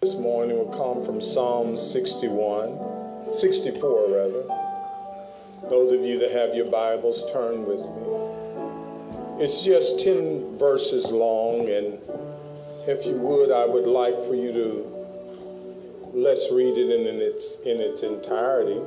This 0.00 0.14
morning 0.14 0.56
will 0.56 0.78
come 0.78 1.04
from 1.04 1.20
Psalm 1.20 1.76
61, 1.76 3.34
64 3.34 4.06
rather. 4.08 4.44
Those 5.68 5.90
of 5.90 6.02
you 6.02 6.20
that 6.20 6.30
have 6.30 6.54
your 6.54 6.66
Bibles, 6.70 7.24
turn 7.32 7.66
with 7.66 7.80
me. 7.80 9.42
It's 9.42 9.60
just 9.64 9.98
10 9.98 10.56
verses 10.56 11.06
long, 11.06 11.68
and 11.68 11.98
if 12.86 13.04
you 13.06 13.14
would, 13.14 13.50
I 13.50 13.66
would 13.66 13.88
like 13.88 14.22
for 14.22 14.36
you 14.36 14.52
to 14.52 16.10
let's 16.14 16.46
read 16.52 16.78
it 16.78 16.90
in 16.90 17.20
its 17.20 17.56
in 17.66 17.80
its 17.80 18.04
entirety. 18.04 18.80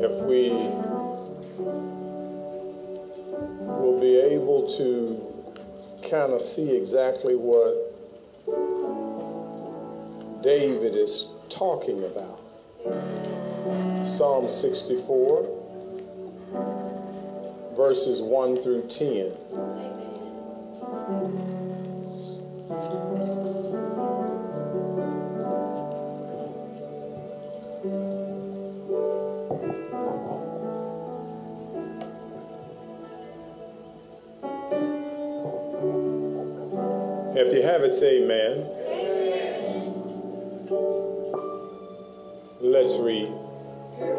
If 0.00 0.12
we 0.24 0.48
will 3.68 4.00
be 4.00 4.16
able 4.16 4.74
to 4.78 5.27
kind 6.10 6.32
of 6.32 6.40
see 6.40 6.74
exactly 6.74 7.34
what 7.36 7.94
David 10.42 10.96
is 10.96 11.26
talking 11.50 12.02
about. 12.04 12.40
Psalm 14.16 14.48
64, 14.48 15.46
verses 17.76 18.22
1 18.22 18.62
through 18.62 18.88
10. 18.88 19.36
If 37.40 37.54
you 37.54 37.62
have 37.62 37.84
it, 37.84 37.94
say 37.94 38.20
amen. 38.24 38.66
Let's 42.60 42.96
read. 42.96 43.32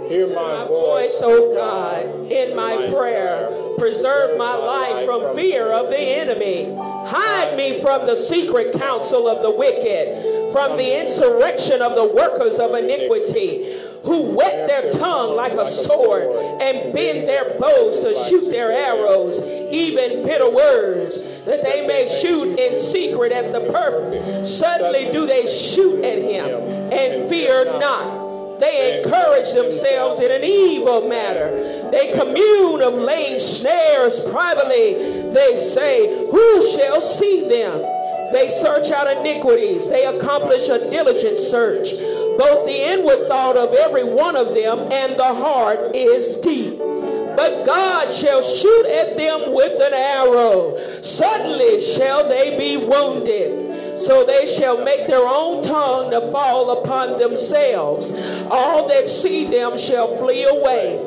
Hear 0.07 0.27
my, 0.27 0.63
my 0.63 0.67
voice, 0.67 1.19
O 1.21 1.53
God, 1.53 2.31
in 2.31 2.55
my 2.55 2.89
prayer. 2.89 3.75
Preserve 3.77 4.37
my 4.37 4.55
life 4.55 5.05
from 5.05 5.35
fear 5.35 5.69
of 5.69 5.89
the 5.89 5.99
enemy. 5.99 6.73
Hide 6.77 7.57
me 7.57 7.81
from 7.81 8.07
the 8.07 8.15
secret 8.15 8.79
counsel 8.79 9.27
of 9.27 9.41
the 9.41 9.51
wicked, 9.51 10.53
from 10.53 10.77
the 10.77 11.01
insurrection 11.01 11.81
of 11.81 11.95
the 11.95 12.05
workers 12.05 12.57
of 12.57 12.73
iniquity, 12.73 13.79
who 14.03 14.21
whet 14.33 14.67
their 14.67 14.91
tongue 14.93 15.35
like 15.35 15.53
a 15.53 15.69
sword 15.69 16.23
and 16.61 16.93
bend 16.93 17.27
their 17.27 17.59
bows 17.59 17.99
to 17.99 18.15
shoot 18.29 18.49
their 18.49 18.71
arrows, 18.71 19.39
even 19.71 20.23
bitter 20.23 20.49
words, 20.49 21.21
that 21.45 21.63
they 21.63 21.85
may 21.85 22.07
shoot 22.07 22.59
in 22.59 22.77
secret 22.77 23.31
at 23.31 23.51
the 23.51 23.61
perfect. 23.71 24.47
Suddenly 24.47 25.11
do 25.11 25.25
they 25.25 25.45
shoot 25.45 26.03
at 26.03 26.19
him 26.19 26.49
and 26.91 27.29
fear 27.29 27.65
not. 27.79 28.59
They 28.59 28.99
encourage 28.99 29.53
themselves 29.53 30.19
in 30.19 30.31
an 30.31 30.43
evil 30.43 31.07
matter. 31.07 31.89
They 31.91 32.11
commune 32.11 32.81
of 32.81 32.93
laying 32.93 33.39
snares 33.39 34.19
privately. 34.19 35.31
They 35.31 35.55
say, 35.55 36.27
Who 36.29 36.71
shall 36.71 36.99
see 36.99 37.47
them? 37.47 37.79
They 38.33 38.47
search 38.47 38.91
out 38.91 39.07
iniquities. 39.17 39.87
They 39.87 40.05
accomplish 40.05 40.67
a 40.67 40.89
diligent 40.89 41.39
search. 41.39 41.91
Both 42.37 42.65
the 42.65 42.91
inward 42.91 43.27
thought 43.27 43.57
of 43.57 43.73
every 43.73 44.03
one 44.03 44.35
of 44.35 44.53
them 44.53 44.91
and 44.91 45.17
the 45.17 45.33
heart 45.33 45.95
is 45.95 46.35
deep. 46.37 46.79
But 47.35 47.65
God 47.65 48.11
shall 48.11 48.41
shoot 48.41 48.85
at 48.87 49.17
them 49.17 49.53
with 49.53 49.81
an 49.81 49.93
arrow. 49.93 51.01
Suddenly 51.01 51.81
shall 51.81 52.27
they 52.27 52.57
be 52.57 52.77
wounded 52.77 53.69
so 53.99 54.25
they 54.25 54.45
shall 54.45 54.83
make 54.83 55.07
their 55.07 55.27
own 55.27 55.61
tongue 55.61 56.11
to 56.11 56.31
fall 56.31 56.71
upon 56.71 57.19
themselves. 57.19 58.11
All 58.49 58.87
that 58.87 59.07
see 59.07 59.45
them 59.45 59.77
shall 59.77 60.17
flee 60.17 60.45
away, 60.45 60.97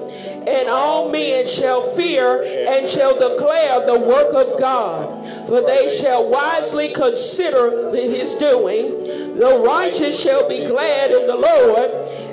and 0.47 0.69
all 0.69 1.11
men 1.11 1.49
shall 1.49 1.95
fear 1.95 2.43
and 2.69 2.87
shall 2.87 3.15
declare 3.15 3.87
the 3.87 3.99
work 3.99 4.35
of 4.35 4.61
God. 4.61 5.49
For 5.49 5.63
they 5.63 5.95
shall 5.97 6.29
wisely 6.29 6.93
consider 6.93 7.91
his 7.95 8.35
doing. 8.35 9.39
The 9.39 9.63
righteous 9.65 10.21
shall 10.21 10.47
be 10.47 10.67
glad 10.67 11.11
in 11.13 11.27
the 11.27 11.37
Lord 11.37 11.91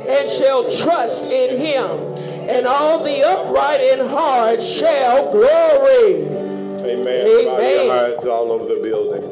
and 0.10 0.30
shall 0.30 0.70
trust 0.70 1.24
in 1.24 1.58
him. 1.58 2.29
And 2.50 2.66
all 2.66 3.04
the 3.04 3.22
upright 3.24 3.80
in 3.80 4.00
heart 4.08 4.60
shall 4.64 5.32
glory. 5.32 6.24
Amen. 6.82 7.28
Amen. 7.48 8.28
all 8.28 8.52
over 8.52 8.66
the 8.66 8.82
building. 8.82 9.30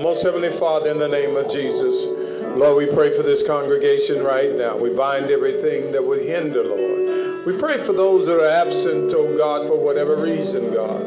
Most 0.00 0.22
Heavenly 0.22 0.52
Father, 0.52 0.90
in 0.90 0.98
the 0.98 1.08
name 1.08 1.36
of 1.36 1.50
Jesus, 1.50 2.04
Lord, 2.56 2.76
we 2.76 2.94
pray 2.94 3.16
for 3.16 3.24
this 3.24 3.44
congregation 3.44 4.22
right 4.22 4.54
now. 4.54 4.76
We 4.76 4.90
bind 4.90 5.32
everything 5.32 5.90
that 5.90 6.04
would 6.04 6.22
hinder, 6.22 6.62
Lord. 6.62 7.46
We 7.46 7.58
pray 7.58 7.82
for 7.82 7.92
those 7.92 8.26
that 8.26 8.40
are 8.40 8.46
absent, 8.46 9.12
oh 9.16 9.36
God, 9.36 9.66
for 9.66 9.76
whatever 9.76 10.16
reason, 10.16 10.72
God. 10.72 11.04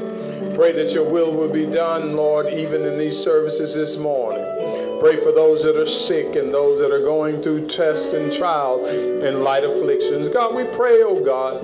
Pray 0.56 0.74
that 0.74 0.92
your 0.92 1.06
will 1.06 1.32
will 1.32 1.50
be 1.50 1.66
done, 1.66 2.18
Lord, 2.18 2.48
even 2.54 2.84
in 2.84 2.98
these 2.98 3.18
services 3.18 3.74
this 3.76 3.96
morning. 3.96 4.55
Pray 5.00 5.18
for 5.18 5.32
those 5.32 5.64
that 5.64 5.78
are 5.78 5.86
sick 5.86 6.36
and 6.36 6.54
those 6.54 6.80
that 6.80 6.92
are 6.92 7.02
going 7.02 7.42
through 7.42 7.68
tests 7.68 8.14
and 8.14 8.32
trials 8.32 8.88
and 8.88 9.44
light 9.44 9.64
afflictions. 9.64 10.30
God, 10.30 10.56
we 10.56 10.64
pray, 10.64 11.02
oh 11.04 11.24
God, 11.24 11.62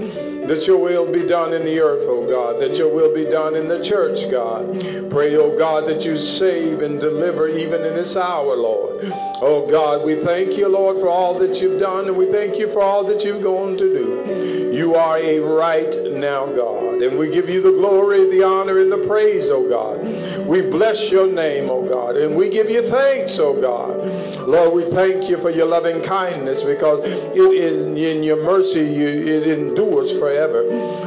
that 0.47 0.66
your 0.68 0.78
will 0.78 1.12
be 1.12 1.25
done 1.25 1.53
in 1.53 1.64
the 1.66 1.80
earth, 1.80 2.03
oh 2.03 2.28
God, 2.28 2.59
that 2.59 2.75
your 2.78 2.94
will 2.94 3.14
be 3.14 3.25
done 3.25 3.56
in 3.56 3.68
the 3.68 3.84
church, 3.84 4.30
God. 4.30 4.80
Pray, 5.09 5.36
oh 5.36 5.58
God, 5.58 5.88
that 5.88 6.03
you 6.03 6.19
save 6.19 6.81
and 6.81 7.00
deliver 7.00 7.47
even 7.47 7.86
in 7.86 7.96
this 7.96 8.16
hour, 8.16 8.56
Lord. 8.56 9.12
Oh 9.42 9.68
God, 9.69 10.06
we 10.06 10.16
thank 10.16 10.58
you, 10.58 10.68
Lord, 10.68 11.00
for 11.00 11.09
all 11.09 11.38
that 11.40 11.62
you've 11.62 11.80
done, 11.80 12.08
and 12.08 12.18
we 12.18 12.31
thank 12.31 12.58
you 12.58 12.72
for 12.72 12.81
all 12.81 13.03
that 13.06 13.24
you've 13.24 13.42
going 13.42 13.78
to 13.78 13.84
do. 13.86 14.72
You 14.72 14.96
are 14.96 15.18
a 15.18 15.40
right 15.40 15.96
now, 16.12 16.46
God, 16.46 16.91
and 17.01 17.17
we 17.17 17.29
give 17.29 17.50
you 17.50 17.62
the 17.62 17.72
glory, 17.72 18.29
the 18.29 18.44
honor, 18.44 18.79
and 18.79 18.91
the 18.91 19.06
praise, 19.07 19.50
oh 19.50 19.67
God. 19.67 20.45
We 20.45 20.62
bless 20.62 21.09
your 21.09 21.31
name, 21.31 21.69
oh 21.69 21.88
God, 21.88 22.17
and 22.17 22.35
we 22.35 22.50
give 22.50 22.69
you 22.69 22.89
thanks, 22.89 23.39
oh 23.39 23.59
God. 23.59 24.47
Lord, 24.47 24.73
we 24.73 24.84
thank 24.91 25.29
you 25.29 25.38
for 25.38 25.50
your 25.50 25.67
loving 25.67 26.01
kindness 26.01 26.63
because 26.63 27.00
it 27.01 27.38
is 27.38 27.85
in 27.85 28.23
your 28.23 28.44
mercy 28.44 28.79
you, 28.79 29.07
it 29.07 29.47
endures 29.47 30.12
forever. 30.12 30.63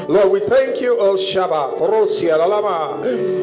Lord, 0.08 0.30
we 0.30 0.40
thank 0.40 0.80
you, 0.80 0.98
O 0.98 1.16
Shabbat, 1.16 1.78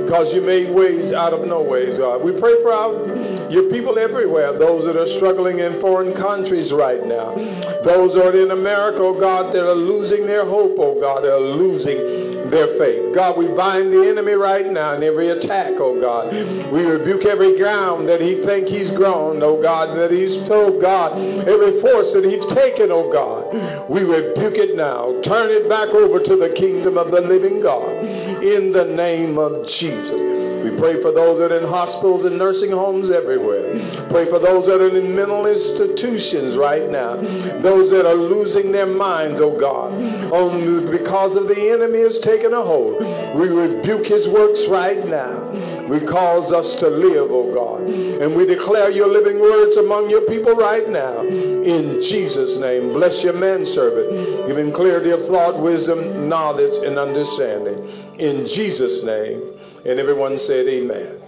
because 0.06 0.33
you 0.33 0.41
made 0.41 0.69
ways 0.69 1.12
out 1.12 1.33
of 1.33 1.45
no 1.45 1.62
ways, 1.62 1.97
God. 1.97 2.22
We 2.22 2.31
pray 2.31 2.62
for 2.62 2.72
our, 2.72 3.51
your 3.51 3.69
people 3.69 4.00
everywhere, 4.00 4.53
those 4.53 4.85
that 4.85 4.95
are 4.95 5.07
struggling 5.07 5.59
in 5.59 5.73
foreign 5.79 6.13
countries 6.13 6.72
right 6.72 7.06
now, 7.06 7.35
those 7.83 8.13
that 8.13 8.33
are 8.33 8.41
in 8.41 8.51
America, 8.51 9.00
oh 9.01 9.19
God, 9.19 9.53
that 9.53 9.68
are 9.68 9.75
losing 9.75 10.25
their 10.25 10.45
hope, 10.45 10.75
oh 10.79 11.00
God, 11.00 11.23
that 11.23 11.33
are 11.33 11.39
losing 11.39 12.41
their 12.51 12.67
faith. 12.78 13.13
God, 13.16 13.38
we 13.38 13.47
bind 13.47 13.91
the 13.91 14.07
enemy 14.07 14.34
right 14.34 14.69
now 14.69 14.94
in 14.94 15.03
every 15.03 15.29
attack, 15.29 15.73
oh 15.78 16.00
God. 16.00 16.31
We 16.72 16.85
rebuke 16.85 17.25
every 17.25 17.57
ground 17.57 18.07
that 18.09 18.22
he 18.22 18.35
think 18.35 18.67
he's 18.67 18.91
grown, 18.91 19.41
oh 19.41 19.62
God, 19.62 19.97
that 19.97 20.12
he's, 20.12 20.38
oh 20.50 20.79
God, 20.79 21.17
every 21.47 21.79
force 21.81 22.13
that 22.13 22.25
he's 22.25 22.45
taken, 22.45 22.91
oh 22.91 23.12
God. 23.12 23.89
We 23.89 24.03
rebuke 24.03 24.56
it 24.57 24.75
now. 24.75 25.19
Turn 25.22 25.50
it 25.50 25.67
back 25.67 25.89
over 25.89 26.19
to 26.19 26.35
the 26.35 26.50
kingdom 26.50 26.97
of 26.97 27.12
the 27.12 27.22
living 27.22 27.62
God 27.62 28.06
in 28.44 28.72
the 28.72 28.85
name 28.85 29.38
of 29.38 29.68
Jesus. 29.68 30.12
We 30.63 30.77
pray 30.77 31.01
for 31.01 31.11
those 31.11 31.39
that 31.39 31.51
are 31.51 31.59
in 31.59 31.67
hospitals 31.67 32.25
and 32.25 32.38
nursing 32.38 32.72
homes 32.72 33.09
everywhere. 33.09 33.79
Pray 34.09 34.25
for 34.25 34.39
those 34.39 34.66
that 34.67 34.81
are 34.81 34.95
in 34.95 35.16
mental 35.16 35.45
institutions 35.47 36.55
right 36.57 36.89
now. 36.89 37.16
Those 37.16 37.89
that 37.91 38.05
are 38.05 38.16
losing 38.16 38.71
their 38.71 38.85
minds, 38.85 39.41
oh 39.41 39.57
God, 39.57 39.94
only 40.31 40.89
because 40.91 41.35
of 41.35 41.47
the 41.47 41.69
enemy 41.69 42.00
has 42.00 42.19
taken 42.19 42.53
a 42.53 42.61
hold. 42.61 43.00
We 43.35 43.50
rebuke 43.50 44.07
his 44.07 44.27
works 44.27 44.66
right 44.67 45.05
now. 45.07 45.50
We 45.88 46.00
cause 46.00 46.51
us 46.51 46.75
to 46.75 46.89
live, 46.89 47.31
oh 47.31 47.53
God. 47.53 47.81
And 47.81 48.36
we 48.36 48.45
declare 48.45 48.89
your 48.89 49.07
living 49.07 49.39
words 49.39 49.75
among 49.77 50.09
your 50.09 50.21
people 50.21 50.53
right 50.53 50.88
now. 50.88 51.21
In 51.21 52.01
Jesus' 52.01 52.57
name, 52.57 52.94
bless 52.94 53.24
your 53.24 53.33
manservant. 53.33 54.47
Give 54.47 54.57
him 54.57 54.71
clarity 54.71 55.09
of 55.09 55.25
thought, 55.25 55.57
wisdom, 55.57 56.30
knowledge, 56.30 56.77
and 56.86 56.97
understanding. 56.97 57.88
In 58.19 58.45
Jesus' 58.45 59.03
name. 59.03 59.41
And 59.86 60.00
everyone 60.00 60.38
said, 60.38 60.68
Amen. 60.68 61.22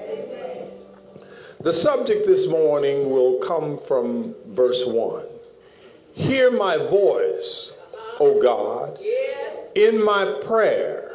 The 1.59 1.73
subject 1.73 2.27
this 2.27 2.47
morning 2.47 3.09
will 3.09 3.39
come 3.39 3.79
from 3.79 4.35
verse 4.47 4.83
1. 4.85 5.25
Hear 6.13 6.51
my 6.51 6.77
voice, 6.77 7.71
O 8.19 8.41
God, 8.41 8.99
in 9.75 10.03
my 10.03 10.39
prayer. 10.43 11.09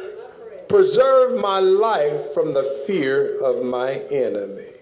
Preserve 0.68 1.40
my 1.40 1.60
life 1.60 2.32
from 2.34 2.54
the 2.54 2.82
fear 2.86 3.38
of 3.42 3.64
my 3.64 3.94
enemy. 4.10 4.72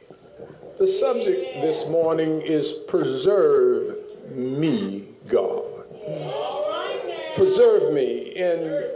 The 0.78 0.86
subject 0.86 1.60
this 1.62 1.86
morning 1.86 2.42
is 2.42 2.72
preserve 2.72 3.96
me, 4.30 5.04
God. 5.28 5.64
Preserve 7.34 7.92
me. 7.92 8.34
And 8.36 8.86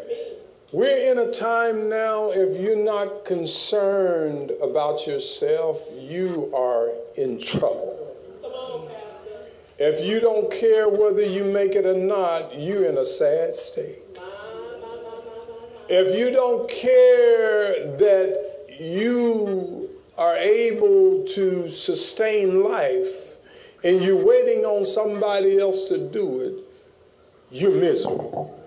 We're 0.73 1.11
in 1.11 1.19
a 1.19 1.33
time 1.33 1.89
now, 1.89 2.31
if 2.31 2.61
you're 2.61 2.77
not 2.77 3.25
concerned 3.25 4.53
about 4.63 5.05
yourself, 5.05 5.83
you 5.99 6.53
are 6.55 6.91
in 7.17 7.41
trouble. 7.41 7.97
If 9.81 10.05
you 10.05 10.21
don't 10.21 10.49
care 10.49 10.89
whether 10.89 11.23
you 11.23 11.43
make 11.43 11.73
it 11.73 11.87
or 11.87 11.99
not, 11.99 12.57
you're 12.57 12.85
in 12.85 12.99
a 12.99 13.05
sad 13.05 13.57
state. 13.57 14.21
If 15.89 16.17
you 16.17 16.31
don't 16.31 16.71
care 16.71 17.97
that 17.97 18.77
you 18.79 19.91
are 20.17 20.37
able 20.37 21.27
to 21.31 21.69
sustain 21.69 22.63
life 22.63 23.35
and 23.83 24.01
you're 24.01 24.25
waiting 24.25 24.65
on 24.65 24.87
somebody 24.87 25.59
else 25.59 25.89
to 25.89 25.99
do 25.99 26.41
it, 26.43 26.55
you're 27.51 27.75
miserable. 27.75 28.60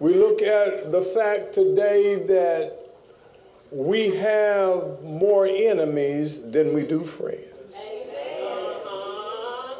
We 0.00 0.14
look 0.14 0.40
at 0.40 0.90
the 0.90 1.02
fact 1.02 1.52
today 1.52 2.14
that 2.16 2.74
we 3.70 4.16
have 4.16 5.02
more 5.02 5.46
enemies 5.46 6.40
than 6.40 6.72
we 6.72 6.86
do 6.86 7.04
friends. 7.04 7.44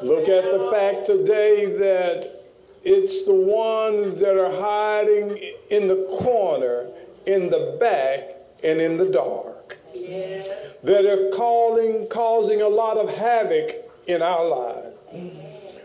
Look 0.03 0.29
at 0.29 0.45
the 0.45 0.69
fact 0.71 1.07
today 1.07 1.75
that 1.79 2.45
it's 2.85 3.25
the 3.25 3.35
ones 3.35 4.21
that 4.21 4.37
are 4.37 4.61
hiding 4.61 5.39
in 5.71 5.89
the 5.89 6.07
corner, 6.21 6.89
in 7.25 7.49
the 7.49 7.79
back, 7.81 8.37
and 8.63 8.79
in 8.79 8.99
the 8.99 9.07
dark 9.07 9.79
that 10.83 11.07
are 11.07 11.31
calling, 11.35 12.09
causing 12.09 12.61
a 12.61 12.69
lot 12.69 12.99
of 12.99 13.09
havoc 13.09 13.75
in 14.07 14.21
our 14.21 14.45
lives. 14.45 14.97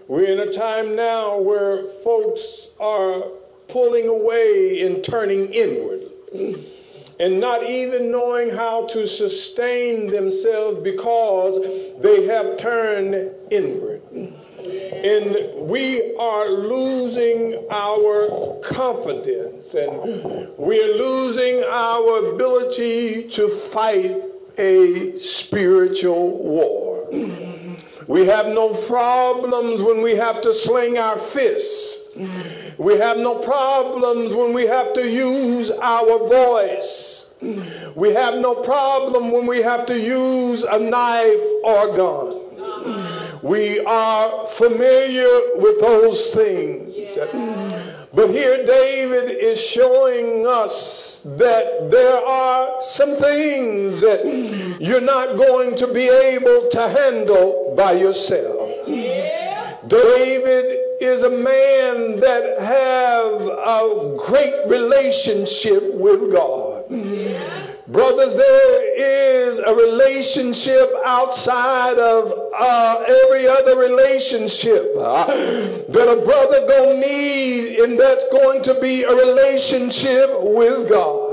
We're 0.10 0.28
in 0.28 0.40
a 0.40 0.52
time 0.52 0.94
now 0.94 1.40
where 1.40 1.84
folks 2.04 2.68
are 2.82 3.24
pulling 3.68 4.08
away 4.08 4.82
and 4.82 5.04
turning 5.04 5.54
inward 5.54 6.02
and 7.20 7.40
not 7.40 7.64
even 7.64 8.12
knowing 8.12 8.50
how 8.50 8.86
to 8.88 9.08
sustain 9.08 10.08
themselves 10.08 10.78
because 10.84 11.58
they 12.02 12.26
have 12.26 12.58
turned 12.58 13.32
inward. 13.52 14.02
And 14.58 15.68
we 15.70 16.16
are 16.16 16.50
losing 16.50 17.66
our 17.70 18.60
confidence 18.64 19.74
and 19.74 20.50
we're 20.58 20.96
losing 20.98 21.64
our 21.64 22.34
ability 22.34 23.30
to 23.30 23.50
fight 23.50 24.24
a 24.58 25.18
spiritual 25.20 26.38
war. 26.38 27.08
We 28.08 28.28
have 28.28 28.48
no 28.48 28.74
problems 28.74 29.82
when 29.82 30.02
we 30.02 30.16
have 30.16 30.42
to 30.42 30.54
sling 30.54 30.98
our 30.98 31.18
fists. 31.18 32.05
We 32.78 32.98
have 32.98 33.18
no 33.18 33.36
problems 33.40 34.34
when 34.34 34.54
we 34.54 34.66
have 34.68 34.94
to 34.94 35.10
use 35.10 35.70
our 35.70 36.20
voice. 36.20 37.30
We 37.96 38.14
have 38.14 38.36
no 38.40 38.56
problem 38.56 39.32
when 39.32 39.46
we 39.46 39.62
have 39.62 39.86
to 39.88 40.00
use 40.00 40.64
a 40.64 40.80
knife 40.80 41.42
or 41.64 41.90
a 41.90 41.98
gun. 41.98 42.42
We 43.42 43.80
are 43.86 44.48
familiar 44.48 45.28
with 45.56 45.80
those 45.82 46.32
things. 46.32 47.18
But 48.14 48.30
here 48.30 48.66
David 48.66 49.38
is 49.38 49.60
showing 49.60 50.48
us 50.48 51.22
that 51.26 51.92
there 51.92 52.26
are 52.26 52.82
some 52.82 53.14
things 53.16 54.00
that 54.02 54.26
you're 54.80 55.02
not 55.02 55.36
going 55.36 55.76
to 55.76 55.88
be 55.94 56.08
able 56.08 56.70
to 56.70 56.88
handle 56.88 57.74
by 57.76 57.92
yourself. 57.94 58.70
David 59.88 60.85
is 61.02 61.24
a 61.24 61.30
man 61.30 62.20
that 62.20 62.60
have 62.60 63.42
a 63.42 64.18
great 64.26 64.68
relationship 64.68 65.94
with 65.94 66.32
God. 66.32 66.88
Brothers, 67.88 68.36
there 68.36 68.96
is 68.98 69.60
a 69.60 69.74
relationship 69.74 70.92
outside 71.06 71.98
of 71.98 72.52
uh, 72.58 73.04
every 73.08 73.48
other 73.48 73.78
relationship 73.78 74.92
uh, 74.98 75.26
that 75.28 76.08
a 76.08 76.26
brother 76.26 76.68
gonna 76.68 77.00
need, 77.00 77.80
and 77.80 78.00
that's 78.00 78.26
going 78.32 78.64
to 78.64 78.80
be 78.82 79.04
a 79.04 79.14
relationship 79.16 80.30
with 80.42 80.90
God. 80.90 81.26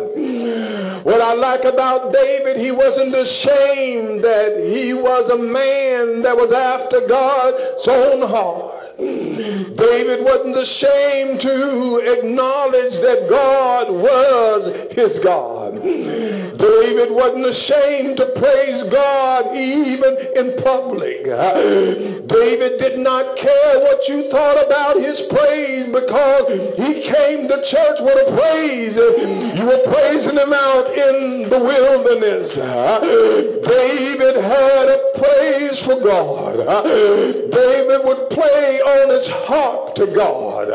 What 1.05 1.21
I 1.21 1.35
like 1.35 1.65
about 1.65 2.13
David, 2.13 2.59
he 2.59 2.71
wasn't 2.71 3.15
ashamed 3.15 4.23
that 4.23 4.57
he 4.73 4.95
was 4.95 5.31
a 5.31 5.39
man 5.39 6.23
that 6.23 6.37
was 6.37 6.53
after 6.53 7.01
God's 7.07 7.89
own 7.89 8.29
heart. 8.29 8.72
David 8.99 10.25
wasn't 10.25 10.57
ashamed 10.57 11.41
to 11.41 11.99
acknowledge 11.99 12.99
that 13.01 13.27
God 13.29 13.91
was 13.91 14.67
his 14.93 15.19
God. 15.19 15.83
David 15.83 17.11
wasn't 17.11 17.47
ashamed 17.47 18.19
to 18.19 18.27
praise 18.37 18.83
God 18.85 19.57
even 19.57 20.17
in 20.37 20.57
public. 20.63 21.25
David 21.25 22.79
did 22.79 22.99
not 22.99 23.37
care 23.37 23.81
what 23.81 24.07
you 24.09 24.31
thought 24.31 24.65
about 24.65 24.97
his 24.97 25.21
praise 25.23 25.87
because 25.87 26.77
he 26.77 27.03
came 27.03 27.49
to 27.49 27.63
church 27.63 28.01
with 28.01 28.29
a 28.29 28.37
praise. 28.37 28.97
You 28.97 29.67
were 29.67 29.83
praising 29.93 30.37
him 30.37 30.53
out 30.53 30.89
in 30.91 31.49
the 31.49 31.59
wilderness. 31.59 32.55
David 32.57 34.37
had 34.37 34.89
a 34.89 34.99
praise 35.19 35.81
for 35.81 36.01
God. 36.01 36.57
David 37.51 38.05
would 38.05 38.31
play 38.31 38.81
on 38.93 39.09
his 39.11 39.29
heart 39.29 39.97
to 39.97 40.07
God. 40.07 40.69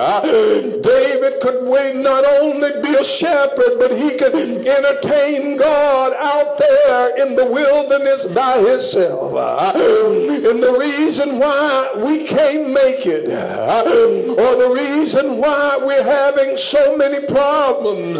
David 0.84 1.40
could 1.42 1.64
not 1.96 2.26
only 2.26 2.82
be 2.82 2.96
a 2.96 3.04
shepherd, 3.04 3.78
but 3.78 3.92
he 3.92 4.18
could 4.18 4.34
entertain 4.36 5.58
God 5.58 6.14
out 6.14 6.58
there 6.58 7.16
in 7.18 7.36
the 7.36 7.46
wilderness 7.46 8.26
by 8.26 8.58
himself. 8.60 9.34
And 9.76 10.64
the 10.64 10.78
reason 10.80 11.40
why 11.40 11.90
we 11.98 12.26
can't 12.26 12.72
make 12.72 13.06
it, 13.06 13.26
or 13.26 14.56
the 14.56 14.70
reason 14.74 15.38
why 15.38 15.78
we're 15.82 16.04
having 16.04 16.58
so 16.58 16.98
many 16.98 17.20
problems, 17.28 18.18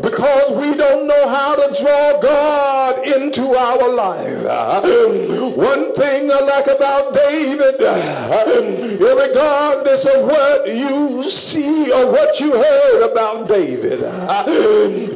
because 0.00 0.50
we 0.52 0.74
don't 0.76 1.06
know 1.06 1.28
how 1.28 1.54
to 1.56 1.72
draw 1.80 2.18
God 2.20 3.06
into 3.06 3.56
our 3.56 3.88
life. 3.88 4.44
One 5.56 5.94
thing 5.94 6.30
I 6.30 6.40
like 6.40 6.66
about 6.66 7.14
David, 7.14 7.78
regardless 8.98 10.04
of 10.04 10.24
what 10.24 10.66
you 10.66 11.22
see 11.30 11.90
or 11.92 12.10
what 12.10 12.40
you 12.40 12.52
heard 12.52 13.10
about 13.10 13.48
David, 13.48 14.00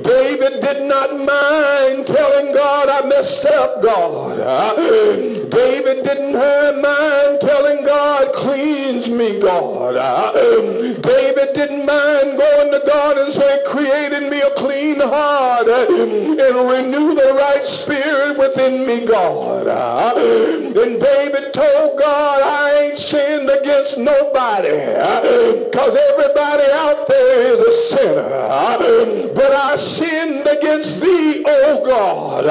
David 0.03 0.61
did 0.61 0.83
not 0.89 1.17
mind 1.17 2.07
telling 2.07 2.53
God, 2.55 2.89
I 2.89 3.07
messed 3.09 3.45
up, 3.47 3.83
God. 3.83 4.37
David 5.51 6.03
didn't 6.05 6.33
mind 6.33 7.41
telling 7.41 7.85
God, 7.85 8.33
cleanse 8.35 9.09
me, 9.09 9.41
God. 9.41 9.95
David 11.03 11.55
didn't 11.55 11.87
mind 11.87 12.39
going 12.39 12.73
to 12.73 12.83
God 12.87 13.19
and 13.19 13.33
saying, 13.33 13.65
create 13.67 14.13
me 14.31 14.41
a 14.41 14.51
clean 14.55 15.01
heart 15.01 15.69
and 15.69 16.39
renew 16.39 17.15
the 17.15 17.35
right 17.37 17.65
spirit 17.65 18.39
within 18.39 18.87
me, 18.87 19.07
God. 19.07 19.67
And 19.69 21.01
David 21.01 21.53
told 21.53 21.99
God, 21.99 22.43
I 22.43 22.83
ain't 22.83 22.99
sinned 22.99 23.46
against 23.49 23.99
nobody 23.99 24.71
because 25.65 25.97
everybody 26.11 26.65
out 26.73 27.07
there 27.07 27.53
is 27.53 27.61
a 27.61 27.73
sinner. 27.73 28.29
But 29.35 29.53
I 29.53 29.77
sinned 29.77 30.47
against 30.47 31.01
thee, 31.01 31.45
oh 31.47 31.83
God. 31.85 32.47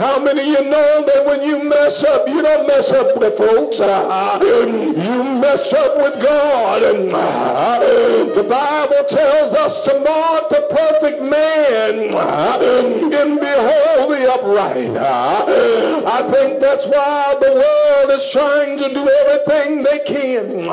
How 0.00 0.18
many 0.18 0.40
of 0.40 0.46
you 0.46 0.70
know 0.70 1.04
that 1.06 1.24
when 1.26 1.42
you 1.42 1.62
mess 1.68 2.02
up, 2.04 2.28
you 2.28 2.42
don't 2.42 2.66
mess 2.66 2.90
up 2.90 3.16
with 3.18 3.36
folks. 3.36 3.78
You 3.78 5.24
mess 5.40 5.72
up 5.72 5.96
with 5.96 6.22
God. 6.22 6.82
The 6.82 8.42
Bible 8.48 9.04
tells 9.08 9.54
us 9.54 9.84
to 9.84 10.00
mark 10.00 10.48
the 10.48 10.66
perfect 10.70 11.22
man 11.22 12.12
and 12.14 13.38
behold 13.38 14.12
the 14.12 14.32
upright. 14.32 14.96
I 14.96 16.22
think 16.30 16.60
that's 16.60 16.86
why 16.86 17.36
the 17.40 17.52
world 17.52 18.10
is 18.18 18.28
trying 18.30 18.78
to 18.78 18.88
do 18.88 19.08
everything 19.08 19.82
they 19.92 19.98
can 20.06 20.64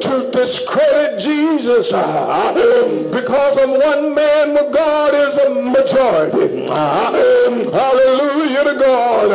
to 0.00 0.30
discredit 0.32 1.20
Jesus 1.20 1.90
because 1.90 3.56
of 3.58 3.70
one 3.70 4.14
man 4.14 4.54
with 4.54 4.72
God 4.72 5.14
is 5.14 5.34
a 5.44 5.50
majority. 5.50 6.66
Hallelujah 6.66 8.43
to 8.62 8.74
God. 8.78 9.30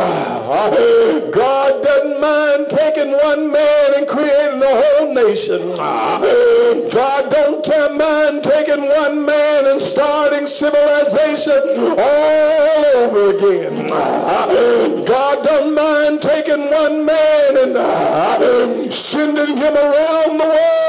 God 1.32 1.82
doesn't 1.82 2.20
mind 2.20 2.70
taking 2.70 3.12
one 3.12 3.52
man 3.52 3.94
and 3.96 4.08
creating 4.08 4.62
a 4.62 4.82
whole 4.82 5.12
nation. 5.12 5.76
God 5.76 7.30
don't 7.30 7.60
mind 7.98 8.42
taking 8.44 8.88
one 8.88 9.24
man 9.24 9.66
and 9.66 9.80
starting 9.80 10.46
civilization 10.46 11.60
all 11.98 12.84
over 12.96 13.36
again. 13.36 13.86
God 13.86 15.44
don't 15.44 15.74
mind 15.74 16.22
taking 16.22 16.70
one 16.70 17.04
man 17.04 17.56
and 17.56 18.94
sending 18.94 19.56
him 19.56 19.74
around 19.76 20.38
the 20.38 20.46
world 20.46 20.80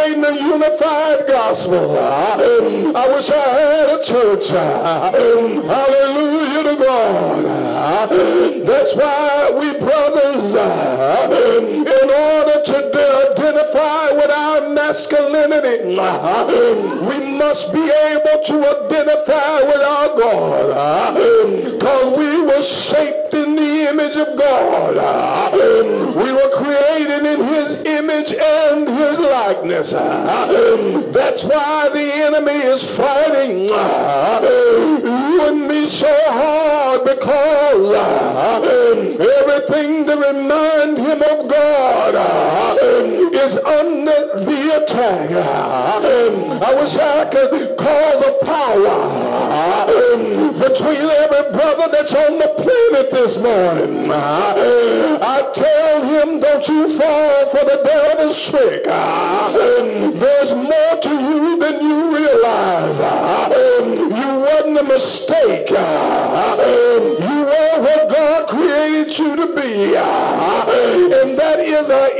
preaching 0.00 0.20
the 0.20 0.34
unified 0.34 1.26
gospel. 1.26 1.98
I 1.98 3.08
wish 3.08 3.30
I 3.30 3.34
had 3.36 3.90
a 3.90 4.02
church. 4.02 4.48
Hallelujah 4.48 5.56
to 6.64 6.76
God. 6.76 8.10
That's 8.66 8.94
why 8.94 9.50
we 9.52 9.78
brothers, 9.78 10.44
in 11.70 12.10
order 12.10 12.62
to 12.64 12.90
identify 13.60 14.12
with 14.12 14.30
our 14.30 14.68
masculinity, 14.70 15.84
we 15.90 17.38
must 17.38 17.72
be 17.72 17.82
able 17.82 18.42
to 18.44 18.86
identify 18.86 19.60
with 19.62 19.82
our 19.82 20.16
God. 20.16 21.16
Because 21.80 22.18
we 22.18 22.42
were 22.42 22.62
shaped 22.62 23.32
in 23.32 23.56
the 23.56 23.88
image 23.88 24.16
of 24.16 24.36
God. 24.36 24.96
We 26.20 26.32
were 26.32 26.50
created 26.50 27.24
in 27.24 27.40
his 27.44 27.74
image 27.84 28.32
and 28.32 28.88
his 28.88 29.18
likeness. 29.18 29.92
That's 29.92 31.42
why 31.42 31.88
the 31.88 32.12
enemy 32.26 32.58
is 32.74 32.84
fighting 32.96 33.68
you 33.68 35.46
and 35.48 35.68
me 35.68 35.86
so 35.86 36.14
hard 36.26 37.04
because 37.04 37.94
everything 39.20 40.04
that 40.06 40.18
remind 40.18 40.98
him 40.98 41.22
of 41.22 41.48
God 41.48 42.14
is 43.34 43.49
under 43.56 44.44
the 44.44 44.82
attack. 44.82 45.30
Um, 45.30 46.62
I 46.62 46.74
wish 46.74 46.96
I 46.96 47.24
could 47.30 47.76
call 47.76 48.20
the 48.20 48.38
power 48.44 49.40
um, 49.50 50.52
between 50.58 51.10
every 51.10 51.50
brother 51.52 51.88
that's 51.90 52.14
on 52.14 52.38
the 52.38 52.48
planet 52.56 53.10
this 53.10 53.36
morning. 53.38 54.10
Um, 54.10 55.18
I 55.22 55.50
tell 55.54 56.02
him, 56.02 56.40
don't 56.40 56.68
you 56.68 56.88
fall 56.98 57.46
for 57.46 57.64
the 57.64 57.80
devil's 57.84 58.50
trick. 58.50 58.84
There's 58.84 60.52
more 60.52 61.00
to 61.02 61.08
you 61.08 61.58
than 61.58 61.80
you 61.82 62.16
realize. 62.16 62.98
You 63.80 64.40
wasn't 64.40 64.78
a 64.78 64.84
mistake. 64.84 65.70
You 65.70 65.76
are 65.76 66.56
what 67.80 68.08
God 68.08 68.48
created 68.48 69.18
you 69.18 69.36
to 69.36 69.46
be. 69.54 69.96
And 69.96 71.38
that 71.38 71.60
is 71.60 71.88
a 71.88 72.10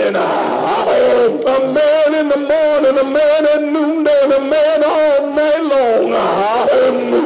M-A-N. 0.00 0.16
A 0.16 1.58
man 1.74 2.14
in 2.14 2.28
the 2.28 2.36
morning, 2.36 2.98
a 2.98 3.04
man 3.04 3.46
at 3.46 3.62
noonday, 3.62 4.20
and 4.22 4.32
a 4.32 4.40
man 4.40 4.82
all 4.84 5.34
night 5.34 5.62
long. 5.62 6.12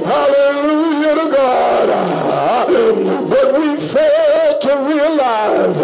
Hallelujah 0.04 1.14
to 1.14 1.26
God. 1.30 1.88
But 3.30 3.46
we 3.58 3.76
fail 3.76 4.58
to 4.60 4.76
realize 4.88 5.76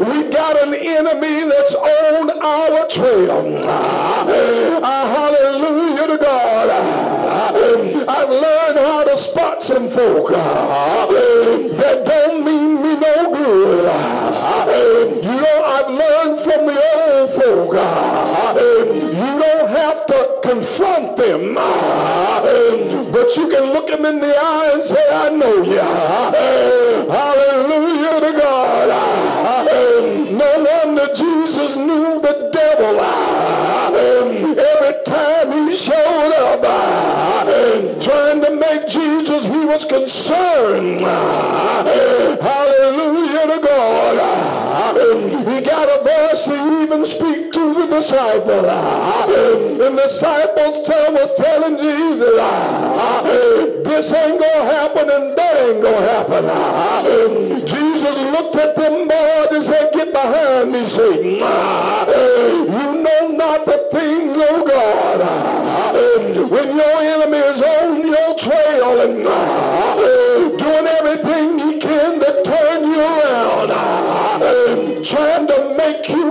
we 0.00 0.30
got 0.30 0.56
an 0.66 0.74
enemy 0.74 1.44
that's 1.48 1.74
on 1.74 2.30
our 2.42 2.86
trail. 2.88 3.62
Hallelujah 4.82 6.06
to 6.08 6.18
God. 6.18 6.70
I've 8.08 8.30
learned 8.30 8.78
how 8.78 9.04
to 9.04 9.16
spot 9.16 9.62
some 9.62 9.88
folk 9.88 10.28
that 10.30 12.04
don't 12.04 12.44
mean 12.44 12.82
me 12.82 12.94
no 12.96 13.30
good. 13.32 14.31
I've 15.64 15.88
learned 15.88 16.40
from 16.40 16.66
the 16.66 16.78
old 16.96 17.30
folk. 17.30 17.72
You 19.18 19.32
don't 19.38 19.68
have 19.68 20.06
to 20.06 20.38
confront 20.42 21.16
them, 21.16 21.54
but 21.54 23.36
you 23.36 23.48
can 23.48 23.72
look 23.72 23.88
them 23.88 24.04
in 24.06 24.20
the 24.20 24.34
eye 24.36 24.70
and 24.74 24.82
say, 24.82 25.04
I 25.10 25.30
know 25.30 25.62
you. 25.62 25.78
Hallelujah 27.10 28.20
to 28.20 28.32
God. 28.38 28.88
No 30.30 30.50
wonder 30.64 31.06
Jesus 31.14 31.76
knew 31.76 32.20
the 32.20 32.50
devil. 32.52 33.00
Every 34.58 34.94
time 35.04 35.52
he 35.68 35.74
showed 35.76 36.32
up 36.32 36.62
trying 38.02 38.40
to 38.42 38.50
make 38.56 38.86
Jesus, 38.88 39.44
he 39.44 39.64
was 39.64 39.84
concerned. 39.84 41.00
To 46.44 46.82
even 46.82 47.04
speak 47.04 47.52
to 47.52 47.74
the 47.74 47.86
disciples. 47.86 48.66
The 49.78 49.90
disciples 50.02 50.86
tell, 50.86 51.12
was 51.12 51.34
telling 51.36 51.76
Jesus, 51.78 52.34
this 53.84 54.12
ain't 54.12 54.38
going 54.38 54.52
to 54.52 54.64
happen 54.64 55.10
and 55.10 55.36
that 55.36 55.56
ain't 55.58 55.82
going 55.82 55.94
to 55.94 56.02
happen. 56.10 56.42
Jesus 57.66 58.16
looked 58.32 58.56
at 58.56 58.74
them 58.76 59.08
boys 59.08 59.48
and 59.52 59.62
said, 59.62 59.92
get 59.92 60.12
behind 60.12 60.72
me, 60.72 60.86
Satan. 60.86 61.38
You 62.72 63.02
know 63.02 63.28
not 63.36 63.64
the 63.66 63.88
things 63.92 64.36
of 64.36 64.66
God. 64.66 65.20
When 66.50 66.76
your 66.76 67.00
enemy 67.00 67.38
is 67.38 67.60
on 67.62 68.06
your 68.06 68.34
trail 68.36 69.00
and 69.00 69.24
doing 70.58 70.86
everything 70.86 71.58
he 71.58 71.78
can 71.78 72.18
to 72.20 72.42
turn 72.44 72.84
you 72.84 73.00
around, 73.00 73.70
trying 75.04 75.46
to 75.46 75.74
make 75.76 76.08
you 76.08 76.21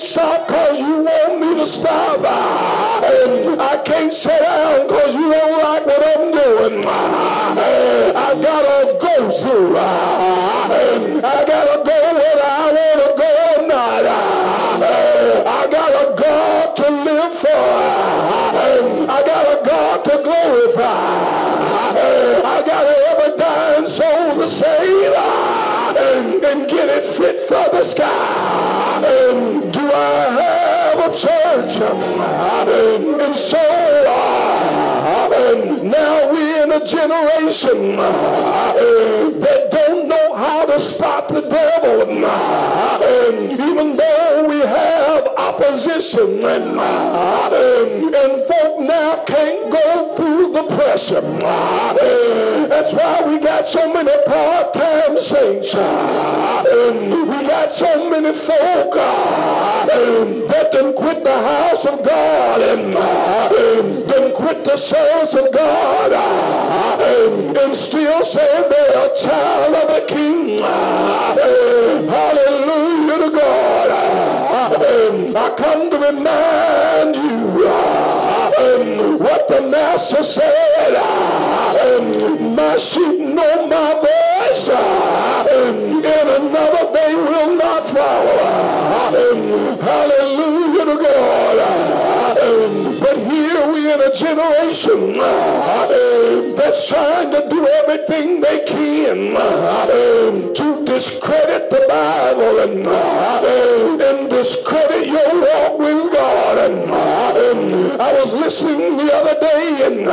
can't 0.00 0.10
stop 0.10 0.46
because 0.46 0.78
you 0.78 1.02
want 1.02 1.40
me 1.40 1.54
to 1.56 1.66
stop. 1.66 2.20
I 2.24 3.82
can't 3.84 4.12
sit 4.12 4.40
down 4.40 4.86
because 4.86 5.14
you 5.14 5.30
don't 5.30 5.62
like 5.62 5.84
what 5.84 6.02
I'm 6.02 6.32
doing. 6.32 6.84
I 6.86 8.34
gotta 8.40 8.96
go 8.98 9.30
through. 9.40 9.76
I 9.76 11.44
gotta 11.46 11.82
go 11.84 12.12
where 12.16 12.40
I 12.42 12.72
want 12.76 13.00
to 13.04 13.08
go 13.18 13.30
or 13.52 13.66
not. 13.68 14.06
I 15.46 15.68
got 15.70 15.90
a 15.90 16.14
God 16.16 16.76
to 16.76 16.90
live 16.90 17.34
for. 17.34 17.48
I 19.10 19.22
got 19.26 19.46
a 19.46 19.62
God 19.66 20.04
to 20.04 20.22
glorify. 20.22 21.10
I 22.42 22.62
got 22.66 22.86
every 23.10 23.36
dying 23.36 23.88
soul 23.88 24.38
to 24.38 24.48
save 24.48 25.14
and 26.42 26.70
get 26.70 26.88
it 26.88 27.04
fit 27.04 27.40
for 27.40 27.68
the 27.70 27.82
sky. 27.84 29.59
I 29.92 30.30
have 30.40 30.98
a 30.98 31.14
church? 31.14 31.76
Amen. 31.80 33.20
And 33.20 33.36
so 33.36 33.58
amen. 34.96 35.90
now 35.90 36.32
we're 36.32 36.64
in 36.64 36.72
a 36.72 36.84
generation 36.86 37.96
that 37.96 39.68
don't 39.70 40.08
know 40.08 40.34
how 40.34 40.66
to 40.66 40.78
stop 40.80 41.28
the 41.28 41.42
devil. 41.42 42.02
Amen. 42.02 43.50
Even 43.52 43.96
though 43.96 44.46
we 44.48 44.60
have 44.60 45.19
opposition 45.48 46.44
and, 46.44 46.78
and 48.22 48.32
folk 48.48 48.80
now 48.80 49.24
can't 49.24 49.70
go 49.72 50.14
through 50.16 50.52
the 50.52 50.62
pressure. 50.76 51.20
That's 52.68 52.92
why 52.92 53.22
we 53.26 53.38
got 53.38 53.68
so 53.68 53.92
many 53.92 54.12
part-time 54.26 55.20
saints. 55.20 55.74
We 55.74 57.38
got 57.46 57.72
so 57.72 58.10
many 58.10 58.32
folk 58.32 58.94
that 60.50 60.68
done 60.72 60.94
quit 60.94 61.24
the 61.24 61.32
house 61.32 61.84
of 61.86 62.02
God 62.04 62.60
and 62.60 62.92
done 64.08 64.32
quit 64.34 64.64
the 64.64 64.76
service 64.76 65.34
of 65.34 65.52
God 65.52 66.12
and 66.12 67.76
still 67.76 68.24
say 68.24 68.68
they're 68.68 69.10
a 69.10 69.14
child 69.16 69.74
of 69.74 69.88
the 69.94 70.02
King. 70.06 70.58
Hallelujah 72.10 73.18
to 73.24 73.30
God. 73.30 73.79
I 75.42 75.48
come 75.56 75.90
to 75.90 75.96
remind 75.98 77.16
you 77.16 77.66
um, 78.60 79.18
what 79.18 79.48
the 79.48 79.62
master 79.62 80.22
said. 80.22 80.94
Um, 81.80 82.54
my 82.54 82.76
sheep 82.76 83.20
know 83.20 83.66
my 83.66 83.94
voice. 84.04 84.68
Um, 84.68 85.76
In 86.04 86.26
another 86.38 86.92
they 86.92 87.14
will 87.14 87.56
not 87.56 87.86
follow. 87.86 88.38
Hallelujah 89.80 90.29
a 94.00 94.14
generation 94.14 95.18
that's 96.56 96.88
trying 96.88 97.30
to 97.32 97.48
do 97.48 97.66
everything 97.66 98.40
they 98.40 98.64
can 98.64 99.34
to 100.54 100.84
discredit 100.84 101.70
the 101.70 101.84
Bible 101.88 102.60
and, 102.60 104.30
discredit 104.30 105.06
your 105.06 105.40
walk 105.40 105.78
with 105.78 106.12
God. 106.12 106.58
And, 106.58 108.00
I 108.00 108.12
was 108.14 108.32
listening 108.32 108.96
the 108.96 109.12
other 109.12 109.38
day 109.38 109.84
and, 109.84 110.08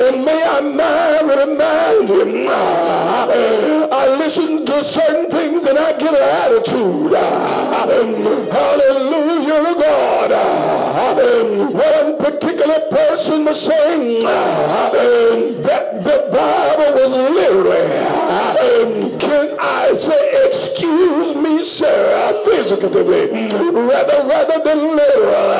and 0.00 0.24
may 0.24 0.42
I 0.42 0.60
mind 0.60 1.28
remind 1.28 2.08
him 2.08 2.48
I 3.92 4.16
listen 4.18 4.64
to 4.64 4.82
certain 4.82 5.30
things 5.30 5.64
and 5.64 5.78
I 5.78 5.92
get 5.98 6.14
an 6.14 6.22
attitude. 6.22 7.12
Hallelujah 8.50 9.64
to 9.64 9.74
God. 9.80 10.75
One 10.96 12.16
particular 12.16 12.80
person 12.90 13.44
was 13.44 13.60
saying 13.60 14.22
that 14.22 16.02
the 16.02 16.28
Bible 16.32 16.94
was 16.94 17.10
literally, 17.34 17.86
can 19.18 19.58
I 19.60 19.92
say, 19.94 20.46
excuse 20.46 21.36
me, 21.36 21.62
sir, 21.62 22.40
physically, 22.46 23.02
rather, 23.02 24.22
rather 24.26 24.58
than 24.64 24.96
literal, 24.96 25.52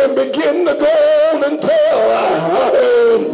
and 0.00 0.14
begin 0.16 0.64
to 0.66 0.74
go 0.74 1.42
and 1.44 1.60
tell, 1.60 2.72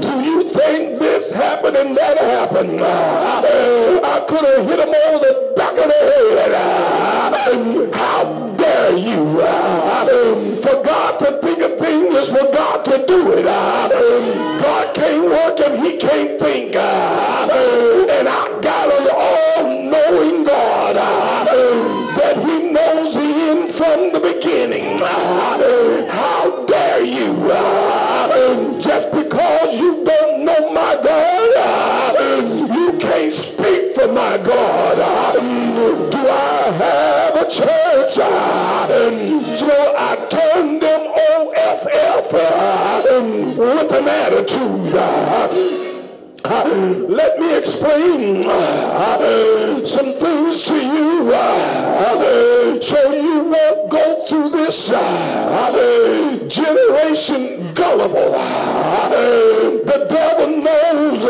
do 0.00 0.20
you 0.22 0.42
think 0.50 0.98
this 0.98 1.30
happened 1.30 1.76
and 1.76 1.96
that 1.96 2.18
happened? 2.18 2.80
I 2.82 4.24
could 4.28 4.44
have 4.44 4.66
hit 4.66 4.80
him 4.80 4.88
over 4.88 5.18
the 5.24 5.52
back 5.56 5.78
of 5.78 5.86
the 5.86 5.94
head. 5.94 6.52
How 7.94 8.24
dare 8.56 8.96
you? 8.96 9.40
For 10.70 10.82
God 10.84 11.18
to 11.18 11.40
think 11.42 11.58
a 11.62 11.76
thing 11.78 12.12
is 12.12 12.28
for 12.28 12.46
God 12.52 12.84
to 12.84 13.04
do 13.04 13.32
it. 13.32 13.44
God 13.44 14.94
can't 14.94 15.24
work 15.24 15.58
if 15.58 15.82
he 15.82 15.96
can't 15.98 16.38
think. 16.38 16.76
And 16.76 18.28
I 18.28 18.60
got 18.60 18.88
an 18.88 19.08
all-knowing 19.12 20.44
God 20.44 20.94
that 20.94 22.36
he 22.44 22.70
knows 22.70 23.14
the 23.14 23.20
end 23.20 23.68
from 23.74 24.12
the 24.12 24.20
beginning. 24.20 25.00
How 25.00 26.66
dare 26.66 27.02
you? 27.04 27.34
Just 28.80 29.10
because 29.10 29.74
you 29.74 30.04
don't 30.04 30.44
know 30.44 30.72
my 30.72 30.94
God, 31.02 32.14
you 32.46 32.96
can't 32.98 33.34
speak 33.34 33.96
for 33.96 34.06
my 34.06 34.38
God. 34.38 35.34
Do 36.12 36.28
I 36.28 36.70
have 36.78 37.34
a 37.34 37.50
church? 37.50 38.12
So 39.58 39.94
I 39.96 40.16
OFF 41.78 42.32
with 43.56 43.92
an 43.92 44.08
attitude. 44.08 45.89
Let 46.44 47.38
me 47.38 47.58
explain 47.58 48.46
uh, 48.48 49.84
some 49.84 50.12
things 50.14 50.64
to 50.64 50.74
you 50.74 51.32
uh, 51.34 52.80
so 52.80 53.12
you 53.12 53.44
won't 53.44 53.90
go 53.90 54.26
through 54.26 54.48
this 54.50 54.90
uh, 54.90 56.46
generation 56.48 57.74
gullible. 57.74 58.32
The 58.32 60.06
devil 60.08 60.62
knows 60.62 61.22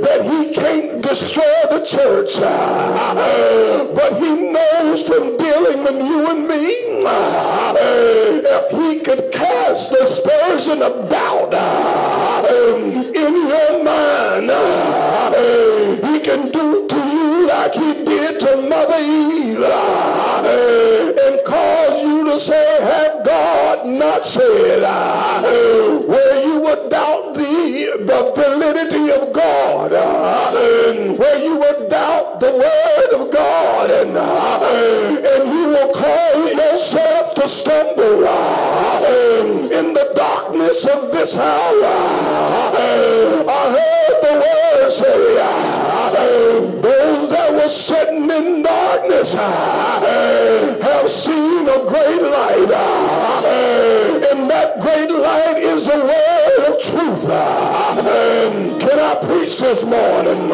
that 0.00 0.22
he 0.24 0.54
can't 0.54 1.02
destroy 1.02 1.62
the 1.70 1.84
church, 1.84 2.38
but 3.94 4.18
he 4.18 4.50
knows 4.50 5.02
from 5.06 5.36
dealing 5.36 5.84
with 5.84 6.06
you 6.06 6.26
and 6.30 6.48
me 6.48 6.82
if 8.44 8.70
he 8.70 9.00
could 9.00 9.30
cast 9.32 9.90
the 9.90 10.04
aspersion 10.04 10.82
of 10.82 11.08
doubt 11.10 11.52
in 13.14 13.41
your 13.52 13.84
mind, 13.84 14.50
he 16.06 16.20
can 16.20 16.50
do 16.50 16.86
to 16.88 16.96
you 16.96 17.46
like 17.46 17.74
he 17.74 17.92
did 18.04 18.40
to 18.40 18.56
Mother 18.68 18.98
Eve 18.98 19.62
and 21.24 21.44
cause 21.44 22.02
you 22.02 22.24
to 22.24 22.40
say, 22.40 22.80
have 22.80 23.24
God 23.24 23.86
not 23.86 24.24
said, 24.24 24.82
where 26.08 26.46
you 26.46 26.60
would 26.60 26.88
doubt 26.90 27.34
the, 27.34 27.44
the 28.10 28.20
validity 28.36 29.10
of 29.12 29.32
God, 29.34 29.92
where 31.18 31.38
you 31.44 31.56
would 31.56 31.90
doubt 31.90 32.40
the 32.40 32.52
word 32.52 33.20
of 33.20 33.30
God, 33.32 33.90
and, 33.90 34.16
and 34.16 35.42
you 35.56 35.68
will 35.68 35.92
cause 35.92 36.52
yourself 36.52 37.34
to 37.34 37.46
stumble 37.46 38.24
in 39.78 39.92
the 39.92 40.12
darkness 40.14 40.84
of 40.86 41.12
this 41.12 41.36
hour. 41.36 42.41
This 59.72 59.84
morning? 59.84 60.50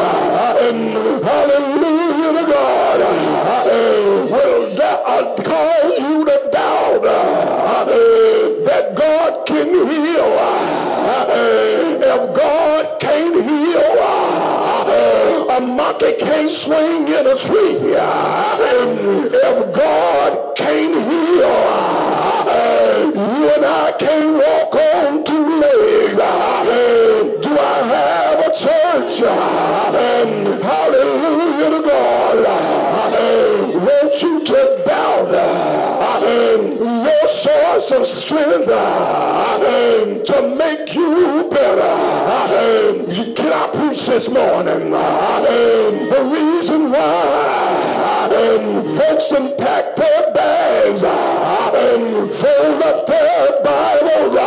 Hallelujah 1.27 2.33
to 2.39 2.45
God. 2.47 3.01
Will 4.31 4.77
that 4.77 5.03
cause 5.45 5.99
you 5.99 6.25
to 6.25 6.49
doubt 6.53 7.03
that 8.65 8.95
God 8.95 9.45
can 9.45 9.67
heal? 9.67 10.39
If 12.01 12.37
God 12.37 13.01
can't 13.01 13.35
heal, 13.43 13.99
a 15.51 15.61
monkey 15.61 16.13
can't 16.21 16.51
swing 16.53 17.09
in 17.09 17.27
a 17.27 17.37
tree. 17.37 17.97
Hallelujah 30.63 31.71
to 31.71 31.83
God. 31.83 32.37
Want 33.75 34.23
you 34.23 34.45
to 34.45 34.83
bow 34.87 35.31
down. 35.31 36.77
your 37.05 37.29
source 37.29 37.91
of 37.91 38.07
strength 38.07 38.67
to 40.27 40.55
make 40.57 40.95
you 40.95 41.49
better. 41.51 43.35
Can 43.35 43.53
I 43.53 43.69
preach 43.73 44.07
this 44.07 44.29
morning? 44.29 44.91
The 44.91 46.23
reason 46.33 46.91
why 46.91 48.29
folks 48.97 49.29
can 49.29 49.57
pack 49.57 49.97
their 49.97 50.33
bags 50.33 51.03
and 51.03 52.31
fold 52.33 52.83
up 52.83 53.07
their 53.07 53.63
Bible 53.63 54.39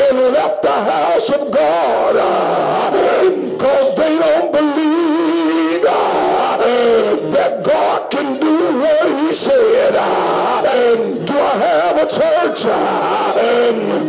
and 0.00 0.32
left 0.32 0.62
the 0.62 0.70
house 0.70 1.28
of 1.30 1.50
God 1.52 2.79
I 11.52 11.54
have 11.56 11.96
a 11.96 12.06
church? 12.06 12.62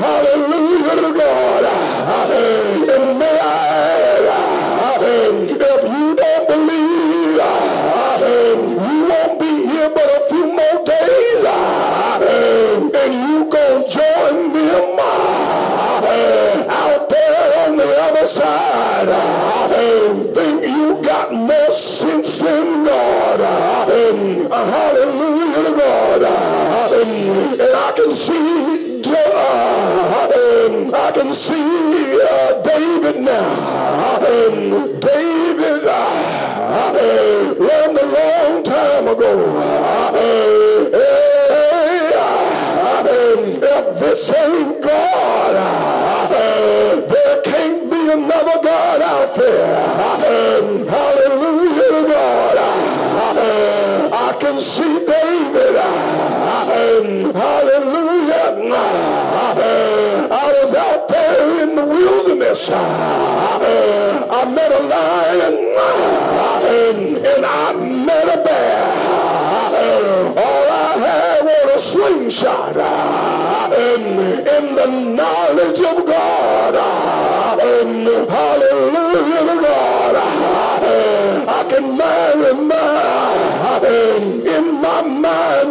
Hallelujah 0.04 0.96
to 0.96 1.12
God. 1.18 1.64
And 1.66 3.18
may 3.18 3.40
I 3.40 3.44
add, 4.14 5.02
if 5.02 5.84
you 5.84 6.16
don't 6.16 6.46
believe, 6.48 7.42
you 8.86 8.98
won't 9.10 9.40
be 9.40 9.52
here 9.66 9.90
but 9.90 10.06
a 10.06 10.20
few 10.30 10.46
more 10.54 10.86
days. 10.86 11.44
And 12.94 13.12
you 13.12 13.50
gonna 13.50 13.90
join 13.90 14.54
them 14.54 15.00
out 16.70 17.10
there 17.10 17.66
on 17.66 17.72
the 17.76 17.90
other 18.04 18.26
side. 18.28 19.10
Think 20.36 20.62
you 20.64 21.02
got 21.02 21.34
more 21.34 21.72
sense 21.72 22.38
than 22.38 22.84
God. 22.84 23.40
Hallelujah. 24.52 25.41
And 27.04 27.62
I 27.62 27.92
can 27.96 28.16
see 28.16 29.02
I 30.94 31.12
can 31.14 31.34
see 31.34 32.22
uh, 32.22 32.62
David 32.62 33.22
now. 33.22 34.20
David 34.20 35.88
uh, 35.88 36.92
learned 37.58 37.98
a 37.98 38.06
long 38.06 38.64
time 38.64 39.08
ago. 39.08 39.32
If 43.64 44.00
this 44.00 44.30
ain't 44.32 44.82
God, 44.84 46.30
there 47.10 47.42
can't 47.42 47.90
be 47.90 48.12
another 48.12 48.62
God 48.62 49.02
out 49.02 49.36
there. 49.36 49.76
Hallelujah 50.88 51.90
to 51.90 52.08
God. 52.08 52.58
I 54.14 54.38
can 54.40 54.62
see. 54.62 55.01
Hallelujah. 57.34 58.52
I 60.32 60.54
was 60.64 60.74
out 60.76 61.08
there 61.10 61.64
in 61.64 61.76
the 61.76 61.86
wilderness. 61.86 62.70
I 62.70 62.76
met 64.54 64.72
a 64.72 64.84
lion 64.84 65.54
and 67.26 67.46
I 67.46 67.74
met 67.74 68.28
a 68.28 68.38
bear. 68.44 68.84
All 70.38 70.68
I 70.70 70.98
had 70.98 71.44
was 71.46 71.76
a 71.76 71.78
slingshot 71.80 72.78
in 73.74 74.76
the 74.76 74.88
knowledge 75.16 75.80
of 75.80 76.06
God. 76.06 76.76
Hallelujah 78.30 79.42
to 79.42 79.56
God. 79.62 80.16
I 81.48 81.64
can 81.70 81.86
marry 81.98 82.54
my 82.54 82.82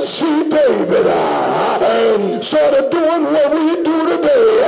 mind 0.01 0.09
see 0.09 0.49
David 0.49 1.07
uh, 1.07 2.41
started 2.41 2.91
doing 2.91 3.25
what 3.25 3.53
we 3.53 3.83
do 3.85 4.17
today. 4.17 4.65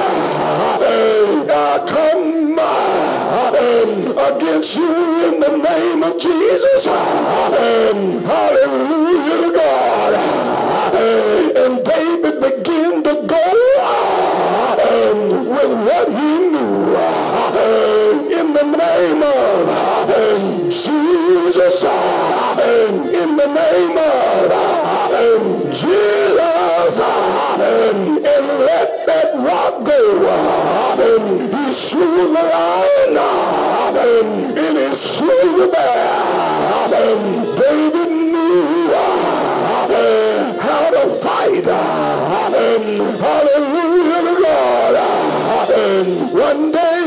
I 1.48 1.84
come 1.88 2.58
against 4.18 4.76
you 4.76 5.34
in 5.34 5.40
the 5.40 5.56
name 5.56 6.02
of 6.02 6.20
Jesus. 6.20 6.84
Hallelujah 8.24 8.26
to 9.42 9.52
God. 9.54 10.14
And 11.56 11.84
David 11.84 12.40
began 12.40 13.02
to 13.04 13.14
go 13.26 13.44
with 15.50 15.72
what 15.86 16.08
he 16.08 16.48
knew. 16.52 16.96
In 18.38 18.52
the 18.52 18.64
name 18.64 19.22
of 19.22 19.91
Jesus. 20.72 21.84
In 21.84 23.36
the 23.36 23.46
name 23.46 23.98
of 23.98 24.50
Jesus. 25.70 26.98
And 26.98 28.18
let 28.66 29.06
that 29.06 29.34
rock 29.36 29.84
go. 29.84 30.00
He 31.66 31.72
slew 31.74 32.28
the 32.28 32.42
lion 32.42 33.16
and 34.56 34.78
he 34.78 34.94
slew 34.94 35.44
the 35.58 35.68
bear. 35.68 36.88
David 37.58 38.10
knew 38.10 38.94
how 40.58 40.84
to 40.90 41.02
fight. 41.20 41.66
Hallelujah 43.20 44.20
to 44.22 44.34
God. 44.42 44.94
One 46.32 46.62
day, 46.72 47.01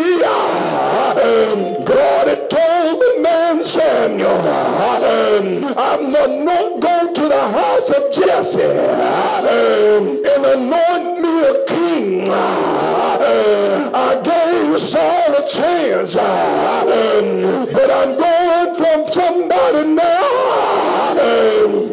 I'm 5.78 6.12
not 6.12 6.80
going 6.82 7.14
to 7.14 7.28
the 7.28 7.48
house 7.52 7.90
of 7.90 8.12
Jesse. 8.12 8.62
And 8.62 10.46
anoint 10.46 11.22
me 11.22 11.44
a 11.44 11.66
king. 11.66 12.30
I 12.32 14.20
gave 14.24 14.82
Saul 14.82 15.36
a 15.36 15.48
chance, 15.48 16.16
but 16.16 17.90
I'm 17.92 18.18
going 18.18 18.76
from 18.76 19.08
somebody 19.12 19.84
now. 19.94 21.14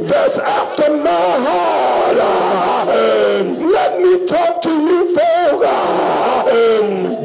That's 0.09 0.39
after 0.39 0.97
my 0.97 1.11
heart. 1.47 2.17
Let 3.77 4.01
me 4.01 4.27
talk 4.27 4.63
to 4.63 4.71
you, 4.71 5.15
folk. 5.15 5.63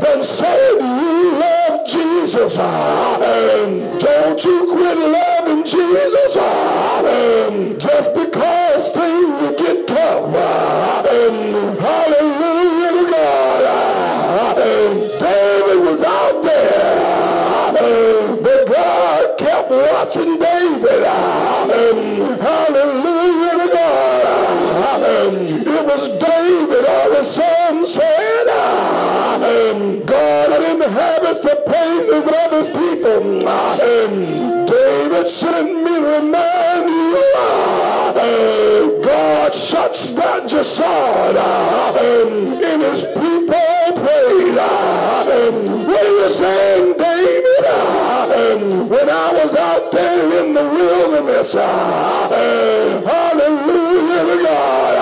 Then 0.01 0.23
say 0.23 0.71
you 0.73 1.31
love 1.39 1.87
Jesus. 1.87 2.57
Don't 4.37 4.45
you 4.45 4.71
quit 4.71 4.97
loving 4.99 5.63
Jesus 5.65 6.35
just 7.79 8.13
because 8.13 8.89
things 8.89 9.41
get 9.57 9.87
tough. 9.87 10.31
Hallelujah 11.79 12.91
to 12.91 13.09
God. 13.09 14.55
David 15.19 15.79
was 15.83 16.03
out 16.03 16.43
there, 16.43 17.73
but 18.43 18.67
God 18.67 19.37
kept 19.39 19.71
watching 19.71 20.37
David. 20.37 21.56
His 32.57 32.69
people. 32.69 33.21
David 34.65 35.29
sent 35.29 35.83
me 35.83 35.93
to 35.95 36.01
remind 36.01 36.89
you, 36.89 37.21
God 39.03 39.53
shuts 39.55 40.09
that 40.13 40.49
sword 40.49 41.37
in 42.63 42.79
his 42.81 43.01
people 43.03 43.93
prayed. 44.01 44.57
What 45.87 46.03
are 46.03 46.15
you 46.19 46.29
saying, 46.33 46.97
David? 46.97 47.65
When 48.89 49.07
I 49.09 49.31
was 49.33 49.53
out 49.55 49.91
there 49.91 50.43
in 50.43 50.53
the 50.53 50.63
wilderness, 50.63 51.53
hallelujah 51.53 53.05
to 54.25 54.37
God, 54.43 54.95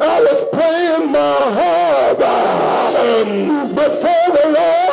I 0.00 0.20
was 0.20 0.40
playing 0.52 1.10
my 1.10 1.34
harp 1.58 2.18
before 3.74 4.28
the 4.36 4.44
Lord, 4.56 4.91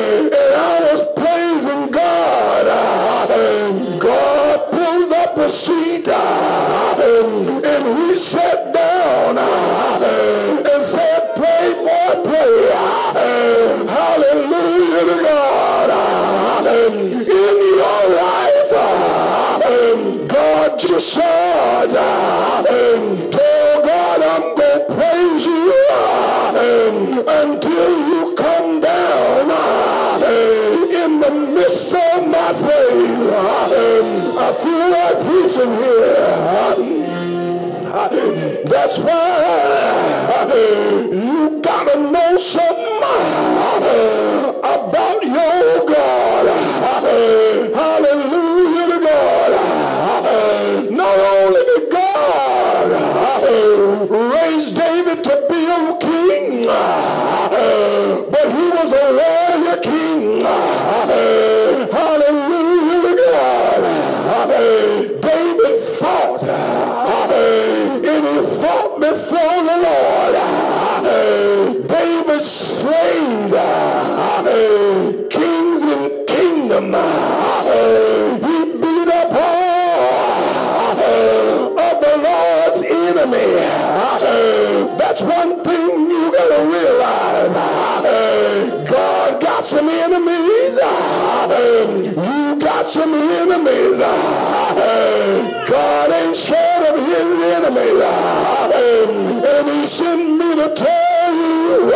and 0.00 0.34
I 0.34 0.80
was 0.92 1.02
praising 1.16 1.90
God. 1.90 2.66
God 4.00 4.58
pulled 4.70 5.12
up 5.12 5.36
a 5.36 5.50
seat, 5.50 6.08
and 6.08 7.84
he 7.98 8.18
sat 8.18 8.72
down 8.74 9.38
and 9.38 10.82
said, 10.82 11.34
play, 11.36 11.74
boy, 11.74 12.22
play. 12.24 12.70
Hallelujah 13.86 15.04
to 15.10 15.16
God. 15.22 15.90
In 16.66 16.92
your 17.28 18.02
life, 18.16 18.72
God 20.28 20.70
just 20.78 21.12
said, 21.14 21.92
tell 23.30 23.82
God 23.82 24.22
I'm 24.22 24.54
going 24.56 24.78
to 24.78 24.94
praise 24.94 25.44
you 25.46 25.60
until 27.28 27.90
you 28.08 28.34
come 28.36 28.80
down 28.80 29.50
midst 31.34 31.92
of 31.92 32.26
my 32.26 32.52
praise. 32.52 33.30
I 34.36 34.52
feel 34.62 34.90
like 34.90 35.18
preaching 35.26 35.72
here. 35.80 36.30
That's 38.64 38.98
why 38.98 40.46
you 41.12 41.60
gotta 41.60 41.96
know 42.00 42.36
something 42.38 43.02
about 44.62 45.22
your 45.22 45.86
God. 45.86 46.46
Hallelujah 47.74 48.39
He 76.90 78.56
beat 78.80 79.08
up 79.08 79.32
all 79.32 80.98
of 81.78 81.96
the 82.00 82.14
Lord's 82.26 82.82
enemy. 82.82 83.48
That's 84.98 85.22
one 85.22 85.62
thing 85.62 86.10
you 86.10 86.32
gotta 86.32 86.64
realize. 86.68 87.52
God 88.88 89.40
got 89.40 89.64
some 89.64 89.88
enemies. 89.88 90.76
You 92.16 92.56
got 92.60 92.90
some 92.90 93.14
enemies. 93.14 93.98
God 95.68 96.10
ain't 96.10 96.36
scared 96.36 96.86
of 96.88 96.96
his 97.06 97.40
enemies. 97.54 98.02
And 99.46 99.68
he 99.70 99.86
sent 99.86 100.38
me 100.38 100.54
to 100.56 100.68
tell 100.74 101.34
you, 101.34 101.90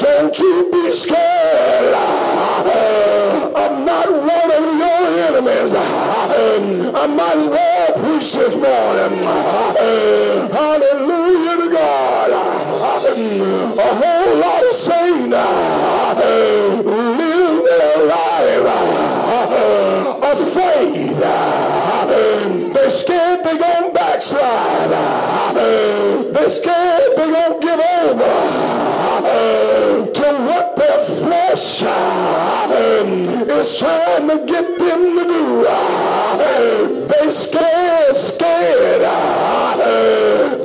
don't 0.00 0.38
you 0.38 0.70
be 0.72 0.92
scared. 0.94 1.94
Uh, 1.94 3.52
I'm 3.54 3.84
not 3.84 4.08
one 4.10 4.50
of 4.50 4.64
your 4.82 5.02
enemies. 5.28 5.72
Uh, 5.72 6.92
I 6.96 7.06
might 7.06 7.36
as 7.36 7.48
well 7.48 7.92
preach 8.00 8.32
this 8.32 8.54
morning. 8.54 9.24
Uh, 9.26 10.48
hallelujah 10.48 11.56
to 11.62 11.70
God. 11.70 12.30
A 13.78 13.94
whole 14.00 14.36
lot 14.38 14.62
of 14.64 14.74
saints 14.74 15.28
live 16.16 17.64
their 17.64 18.06
life 18.06 18.40
afraid. 20.40 21.16
They're 22.74 22.90
scared 22.90 23.44
they're 23.44 23.58
going 23.58 23.88
to 23.88 23.92
backslide. 23.92 24.90
They're 25.54 26.48
scared 26.48 27.16
they're 27.16 27.30
going 27.30 27.60
to 27.60 27.66
give 27.66 27.80
over 27.80 28.69
is 33.70 33.78
trying 33.78 34.28
to 34.28 34.44
get 34.46 34.78
them 34.78 35.18
to 35.18 35.24
do. 35.24 35.64
They 37.08 37.30
scared, 37.30 38.16
scared 38.16 39.02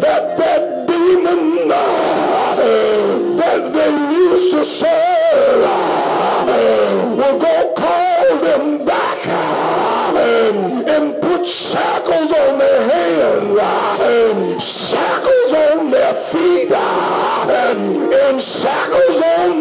that 0.01 0.37
that 0.37 0.87
demon 0.87 1.67
that 3.37 3.73
they 3.73 3.91
used 4.13 4.51
to 4.51 4.63
serve 4.63 5.61
will 7.17 7.39
go 7.39 7.73
call 7.75 8.39
them 8.39 8.85
back 8.85 9.27
and 9.27 11.21
put 11.21 11.35
put 11.45 11.53
shackles 11.53 12.31
on 12.31 12.57
their 12.57 12.89
hands, 12.89 14.63
shackles 14.89 15.53
on 15.53 15.91
their 15.91 16.15
feet, 16.15 16.71
and 16.71 18.41
shackles 18.41 19.21
on 19.37 19.54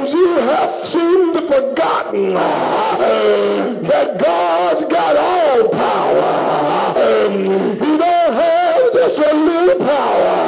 And 0.00 0.08
you 0.08 0.28
have 0.38 0.72
seemed 0.82 1.34
forgotten 1.36 2.34
uh, 2.34 3.76
that 3.82 4.18
God's 4.18 4.86
got 4.86 5.14
all 5.14 5.68
power. 5.68 6.94
He 7.28 7.98
don't 7.98 8.32
have 8.32 8.92
just 8.94 9.18
a 9.18 9.34
little 9.34 9.78
power, 9.86 10.38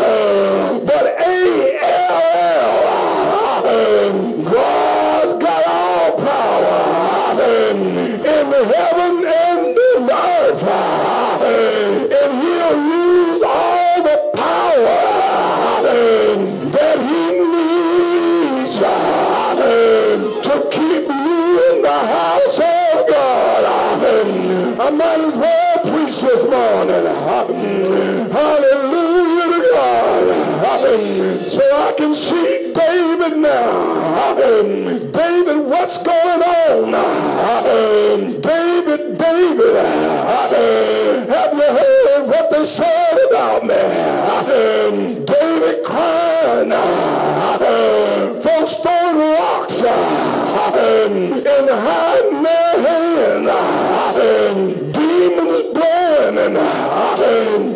uh, 0.00 0.78
but 0.78 1.04
A-L-L. 1.26 2.72
Uh, 3.66 4.12
God's 4.50 5.44
got 5.44 5.66
all 5.66 6.12
power 6.16 6.78
in 7.44 7.78
heaven 8.64 9.26
and 9.26 9.76
in 9.76 10.10
earth. 10.10 10.62
And 11.42 12.32
he'll 12.40 13.05
might 24.96 25.20
as 25.20 25.36
well 25.36 25.78
preach 25.80 26.20
this 26.22 26.44
morning. 26.44 27.04
Hallelujah 28.32 29.48
to 29.52 29.60
God. 29.72 30.26
So 31.48 31.62
I 31.76 31.92
can 31.96 32.14
see 32.14 32.72
David 32.72 33.36
now. 33.38 34.34
David, 35.12 35.58
what's 35.66 35.98
going 36.02 36.42
on? 36.42 36.92
David, 38.40 39.18
David, 39.18 39.76
have 41.28 41.52
you 41.54 41.60
heard 41.60 42.26
what 42.26 42.50
they 42.50 42.64
said 42.64 43.18
about 43.28 43.64
me? 43.64 43.74
David 45.24 45.84
crying. 45.84 46.72
Folks 48.40 48.74
throwing 48.76 49.18
rocks 49.18 49.78
and 49.82 51.68
hiding 51.68 52.42
their 52.42 52.74
hands. 52.86 53.85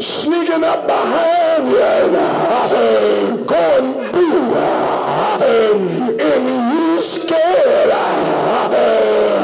Sneaking 0.00 0.64
up 0.64 0.86
behind 0.86 1.68
you 1.68 1.82
and 1.82 3.46
going 3.46 4.12
boo. 4.12 4.54
And 6.22 6.44
you 6.74 7.02
scared. 7.02 7.90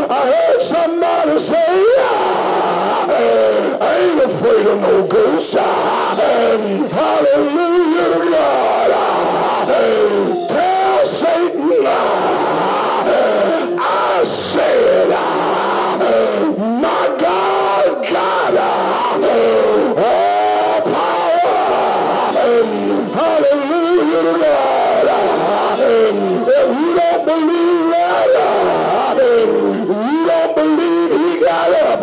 I 0.09 0.11
heard 0.33 0.62
somebody 0.62 1.38
say, 1.38 1.85
I 3.81 3.99
ain't 4.01 4.23
afraid 4.23 4.66
of 4.66 4.81
no 4.81 5.07
ghosts. 5.07 5.55
Hallelujah 6.97 8.09
to 8.14 8.31
God. 8.31 9.06
Believe 27.40 27.90
that, 27.90 29.18
you 29.18 30.27
don't 30.27 30.55
believe 30.55 31.11
he 31.20 31.40
got 31.44 31.70
up. 31.83 32.03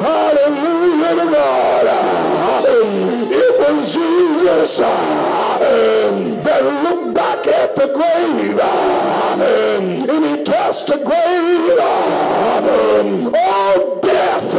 Hallelujah 0.00 1.12
to 1.16 1.26
God. 1.32 1.86
It 3.32 3.52
was 3.58 3.78
Jesus 3.94 4.78
that 4.78 6.62
looked 6.84 7.14
back 7.14 7.46
at 7.46 7.76
the 7.76 7.86
grave 7.92 8.60
and 9.40 10.24
he 10.24 10.44
touched 10.44 10.86
the 10.86 10.96
grave. 10.96 11.78
Oh, 13.34 14.00
death, 14.02 14.54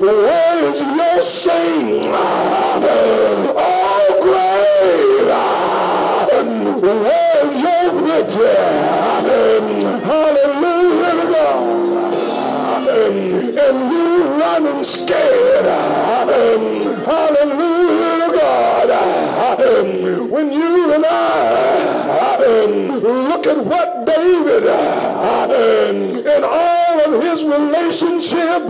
where 0.00 0.64
is 0.68 0.80
your 0.80 1.22
sting? 1.22 2.02
Oh, 3.54 4.18
grave, 4.22 5.28
where's 6.82 7.56
your 7.56 7.92
victory? 8.02 8.56
Hallelujah 10.02 11.26
God. 11.32 12.18
And 12.88 13.78
you 13.92 14.06
running 14.40 14.82
scared. 14.84 15.66
Hallelujah 17.06 18.30
God. 18.38 18.90
When 20.30 20.46
you 20.52 20.92
and 20.94 21.06
I 21.06 21.72
look 23.02 23.46
at 23.46 23.64
what 23.64 24.06
David 24.06 24.66
and 24.66 26.44
all 26.44 27.00
of 27.00 27.22
his 27.22 27.44
relationship 27.44 28.68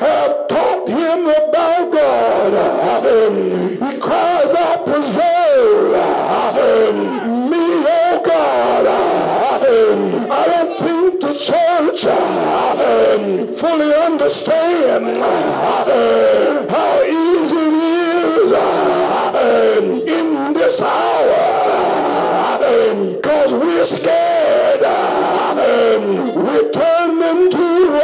have 0.00 0.48
taught 0.48 0.88
him 0.88 1.26
about 1.26 1.92
God. 1.92 2.52
He 3.92 3.98
cries 4.00 4.37
fully 13.56 13.94
understand 13.94 15.04
uh, 15.06 16.66
how 16.68 17.02
easy 17.02 17.56
it 17.56 17.74
is 17.74 18.52
uh, 18.52 19.32
in 20.06 20.52
this 20.52 20.80
hour 20.80 21.34
uh, 22.62 23.14
because 23.14 23.52
we're 23.52 23.86
scared. 23.86 24.80
We're 26.36 26.70
turned 26.70 27.22
into 27.22 28.00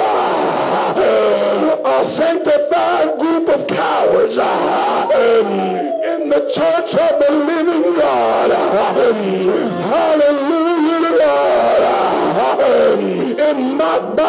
a 1.85 2.05
sanctified 2.07 3.19
group 3.19 3.49
of 3.49 3.67
cowards 3.67 4.39
um, 4.39 5.47
in 6.11 6.29
the 6.29 6.51
church 6.55 6.95
of 6.95 7.19
the 7.21 7.31
living 7.47 7.95
God. 7.95 8.51
Um, 8.51 9.15
hallelujah 9.91 11.09
to 11.09 11.19
God. 11.19 11.65
Bible 14.17 14.25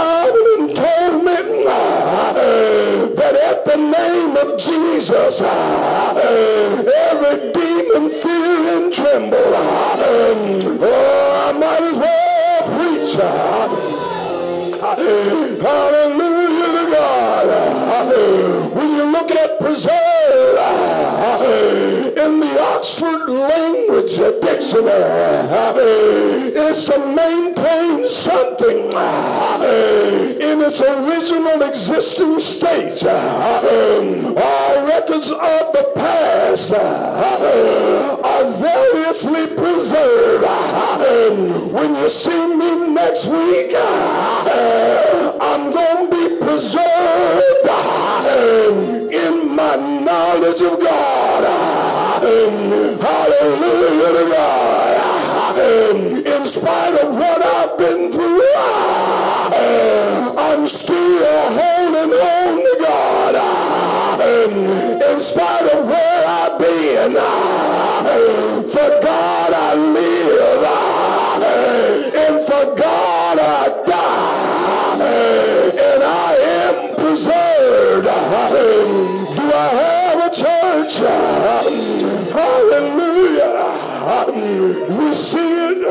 told 0.45 0.54
that 3.15 3.35
at 3.35 3.65
the 3.65 3.77
name 3.77 4.37
of 4.37 4.57
Jesus, 4.57 5.41
every 7.01 7.51
demon 7.51 8.09
fear 8.11 8.77
and 8.77 8.93
tremble. 8.93 9.37
Oh, 10.81 10.91
I 11.45 11.51
might 11.53 11.83
as 11.83 11.97
well 11.97 12.61
preach. 12.75 13.15
Hallelujah 15.61 16.69
to 16.77 16.83
God. 16.91 17.47
When 18.75 18.89
you 18.95 19.05
look 19.11 19.31
at 19.31 19.59
preserve 19.59 20.04
Ah, 20.57 21.41
in 21.43 22.39
the 22.39 22.59
Oxford 22.61 23.29
language 23.29 24.15
dictionary, 24.41 25.45
it's 26.55 26.85
to 26.85 26.99
maintain 26.99 28.09
something 28.09 28.91
ah, 28.93 29.63
in 29.63 30.61
its 30.61 30.81
original 30.81 31.61
existing 31.63 32.39
state. 32.39 33.03
Ah, 33.05 33.61
all 34.37 34.85
records 34.87 35.31
of 35.31 35.71
the 35.73 35.91
past 35.95 36.71
are 36.73 38.43
variously 38.61 39.47
preserved. 39.47 40.45
When 41.73 41.95
you 41.95 42.09
see 42.09 42.55
me 42.55 42.89
next 42.93 43.25
week, 43.25 43.75
I'm 43.75 45.71
going 45.71 46.09
to 46.09 46.15
be 46.15 46.37
preserved 46.45 47.65
my 49.55 49.75
knowledge 49.77 50.61
of 50.61 50.79
God. 50.79 51.43
Um, 52.23 52.99
hallelujah 52.99 54.11
to 54.19 54.29
God. 54.29 55.57
Um, 55.57 56.25
in 56.25 56.45
spite 56.45 56.95
of 56.95 57.15
what 57.15 57.45
I've 57.45 57.77
been 57.77 58.11
through, 58.11 58.41
uh, 58.57 59.53
I'm 60.37 60.67
still 60.67 61.53
holding 61.57 62.11
on 62.11 62.57
to 62.57 62.77
God. 62.81 63.35
Um, 64.19 64.53
in 65.01 65.19
spite 65.21 65.71
of 65.73 65.87
where 65.87 66.27
I've 66.27 66.59
been, 66.59 67.15
uh, 67.17 68.61
for 68.63 68.89
God 69.01 69.53
I 69.53 69.75
live, 69.75 70.63
uh, 70.63 71.39
and 72.13 72.45
for 72.45 72.75
God 72.75 73.04
church? 80.89 82.31
Hallelujah. 82.31 83.55
We 84.89 85.15
see 85.15 85.39
it 85.39 85.81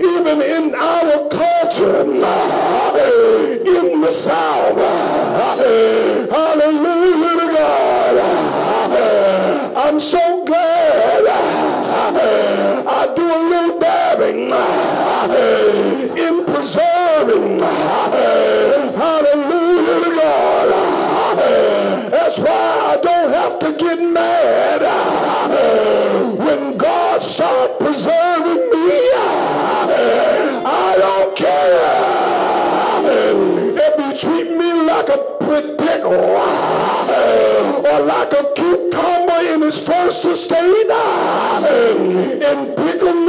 even 0.00 0.42
in 0.42 0.74
our 0.74 1.28
culture, 1.28 2.00
in 2.02 4.00
the 4.00 4.12
South. 4.12 4.76
Hallelujah 6.30 7.40
to 7.40 7.46
God. 7.54 8.16
I'm 9.76 10.00
so 10.00 10.44
glad 10.44 11.26
I 12.86 13.12
do 13.14 13.22
a 13.22 13.40
little 13.48 13.78
dabbing 13.78 14.50
in 16.18 16.44
preserving. 16.44 17.60
To 23.64 23.72
get 23.78 23.98
mad 23.98 24.82
uh, 24.82 26.32
when 26.32 26.76
God 26.76 27.22
starts 27.22 27.72
preserving 27.82 28.62
me. 28.70 28.90
Uh, 29.16 30.62
I 30.66 30.96
don't 30.98 31.34
care 31.34 31.80
uh, 31.82 33.08
if 33.86 33.94
you 33.98 34.28
treat 34.28 34.50
me 34.50 34.70
like 34.82 35.08
a 35.08 35.16
pickle 35.78 36.12
or 37.88 38.00
like 38.04 38.32
a 38.34 38.52
cucumber 38.54 39.40
in 39.54 39.62
his 39.62 39.80
first 39.80 40.26
estate 40.26 40.90
and 40.90 42.76
pickle 42.76 43.23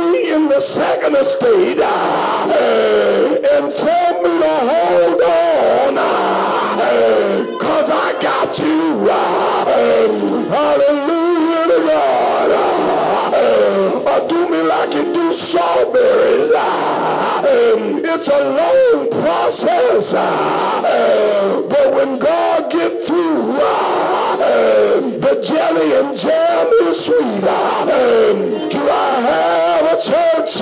the 0.56 0.62
second 0.62 1.16
estate 1.18 1.80
eh, 1.80 3.36
and 3.56 3.74
tell 3.76 4.22
me 4.24 4.40
to 4.40 4.56
hold 4.72 5.22
on. 5.22 5.98
Eh, 6.80 7.58
Cause 7.60 7.90
I 7.90 8.18
got 8.22 8.58
you. 8.60 9.10
Eh, 9.10 10.08
hallelujah 10.56 11.66
to 11.72 11.80
God. 11.92 12.52
Or 14.08 14.28
do 14.30 14.50
me 14.50 14.62
like 14.62 14.94
you 14.94 15.14
do 15.14 15.34
strawberries. 15.34 16.52
It's 18.14 18.28
a 18.30 18.42
long 18.62 19.10
process. 19.12 20.14
But 20.14 21.94
when 21.94 22.18
God 22.18 22.72
get 22.72 23.04
through 23.04 23.60
the 24.38 25.34
jelly 25.48 25.88
and 26.00 26.18
jam 26.18 26.68
is 26.88 27.06
sweet 27.06 27.42
do 28.72 28.82
I 28.90 28.92
have 29.30 29.86
a 29.94 29.96
church 30.02 30.54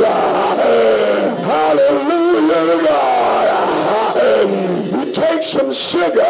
hallelujah. 1.43 2.83
God 2.83 3.33
you 4.15 5.11
take 5.11 5.43
some 5.43 5.73
sugar. 5.73 6.23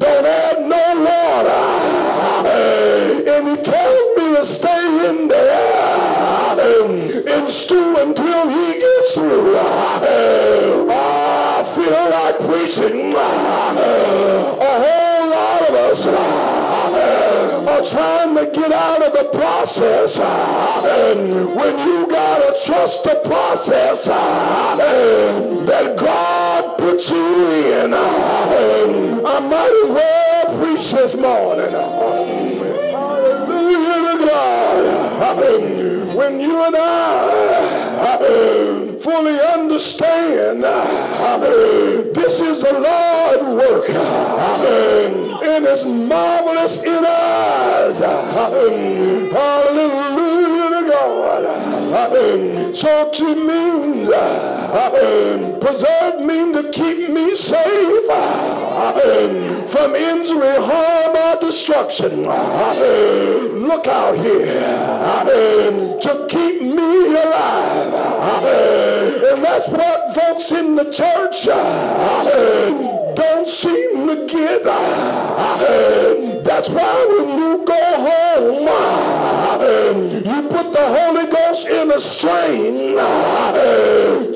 Don't 0.00 0.26
add 0.26 0.60
no 0.60 1.04
water. 1.06 1.64
And 3.30 3.48
he 3.48 3.56
tells 3.62 4.16
me 4.16 4.24
to 4.36 4.44
stay 4.44 5.08
in 5.10 5.28
there. 5.28 6.58
And 7.28 7.50
stew 7.50 7.96
until 7.98 8.48
he 8.48 8.80
gets 8.80 9.12
through. 9.14 9.56
I 9.56 9.58
feel 11.74 12.10
like 12.10 12.38
preaching. 12.38 13.12
Lot 13.12 13.76
of 15.70 15.76
us 15.76 16.06
are 17.68 17.84
trying 17.86 18.34
to 18.34 18.46
get 18.52 18.72
out 18.72 19.02
of 19.02 19.12
the 19.12 19.24
process. 19.36 20.16
When 20.16 21.78
you 21.86 22.06
gotta 22.08 22.58
trust 22.64 23.04
the 23.04 23.20
process 23.24 24.04
that 25.66 25.96
God 25.96 26.78
put 26.78 27.08
you 27.08 27.50
in, 27.50 27.94
I 27.94 29.38
might 29.40 29.72
as 29.84 29.90
well 29.94 30.58
preach 30.58 30.92
this 30.92 31.14
morning. 31.16 31.70
Hallelujah 32.90 34.18
to 34.18 34.26
God. 34.26 36.16
When 36.16 36.40
you 36.40 36.62
and 36.64 36.76
I 36.76 37.69
fully 39.00 39.40
understand 39.40 40.64
uh, 40.64 41.38
this 42.14 42.40
is 42.40 42.60
the 42.62 42.72
Lord 42.72 43.58
work 43.58 43.90
uh, 43.90 45.40
and 45.44 45.64
it's 45.64 45.84
marvelous 45.84 46.82
in 46.82 47.04
us. 47.04 48.00
Uh, 48.00 48.32
hallelujah 48.32 49.30
to 49.30 49.30
God. 49.32 50.19
So 51.90 53.10
to 53.12 53.34
mean 53.34 54.06
preserve 55.60 56.20
me 56.20 56.52
to 56.52 56.70
keep 56.72 57.10
me 57.10 57.34
safe 57.34 58.06
from 59.68 59.96
injury, 59.96 60.54
harm, 60.54 61.16
or 61.16 61.40
destruction. 61.40 62.26
Look 62.26 63.88
out 63.88 64.16
here 64.16 64.60
to 66.00 66.26
keep 66.28 66.62
me 66.62 67.06
alive. 67.08 68.44
And 69.24 69.44
that's 69.44 69.68
what 69.68 70.14
folks 70.14 70.52
in 70.52 70.76
the 70.76 70.92
church 70.92 71.48
don't 73.14 73.48
seem 73.48 74.06
to 74.06 74.26
get. 74.26 74.64
That's 76.44 76.68
why 76.68 77.06
when 77.08 77.28
you 77.38 77.64
go 77.64 77.82
home, 78.06 78.66
you 80.26 80.48
put 80.48 80.72
the 80.72 80.86
Holy 80.96 81.26
Ghost 81.30 81.66
in 81.66 81.90
a 81.90 82.00
strain 82.00 82.96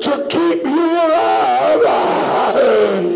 to 0.01 0.25
keep 0.29 0.63
you 0.63 0.91
alive. 0.91 1.83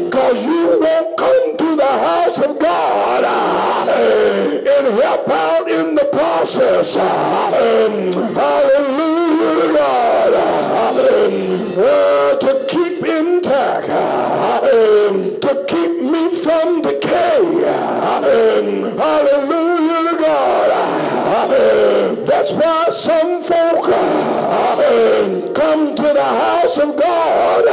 Because 0.06 0.43
you 0.43 0.80
won't 0.82 1.17
come 1.17 1.58
to 1.58 1.76
the 1.76 1.86
house 1.86 2.38
of 2.39 2.60
God 2.60 3.24
and 3.24 4.88
help 5.02 5.30
out 5.30 5.69
in 5.69 5.95
the 5.95 6.06
process. 6.12 6.95
Hallelujah 6.95 8.30
God. 9.80 10.34
Uh, 11.80 12.38
to 12.39 12.65
keep 12.67 13.04
intact, 13.04 13.88
Um, 14.80 15.38
to 15.42 15.65
keep 15.68 16.00
me 16.00 16.34
from 16.42 16.82
decay. 16.82 17.39
Um, 17.68 18.98
hallelujah 18.98 20.10
to 20.10 20.15
God. 20.18 20.70
Um, 21.36 22.24
that's 22.24 22.52
why 22.52 22.88
some 22.89 23.44
folk 23.44 23.84
come 25.54 25.96
to 25.96 26.02
the 26.02 26.24
house 26.24 26.78
of 26.78 26.96
God, 26.96 27.68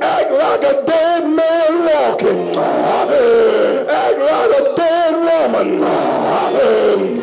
act 0.00 0.30
like 0.30 0.62
a 0.62 0.86
dead 0.86 1.24
man 1.28 1.72
walking, 1.90 2.56
act 2.56 4.18
like 4.30 4.52
a 4.60 4.76
dead 4.76 5.14
woman 5.28 5.68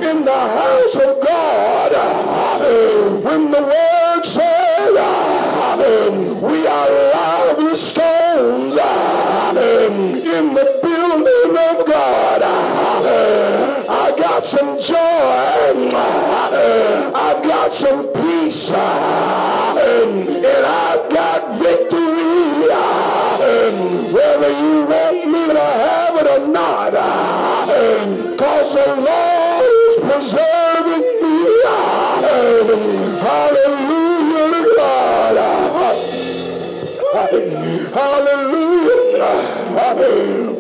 in 0.03 0.25
the 0.25 0.41
house 0.59 0.95
of 0.95 1.21
God. 1.25 1.91
When 3.23 3.51
the 3.51 3.61
word 3.63 4.25
said, 4.25 4.91
we 6.41 6.67
are 6.67 7.11
lively 8.35 8.71
stones 8.71 10.25
in 10.25 10.53
the 10.53 10.79
building 10.81 11.57
of 11.57 11.85
God. 11.85 12.41
Uh, 12.43 13.85
I 13.89 14.15
got 14.17 14.45
some 14.45 14.81
joy. 14.81 14.95
Uh, 15.93 17.11
I've 17.13 17.43
got 17.43 17.73
some 17.73 18.10
Hallelujah. 37.31 38.91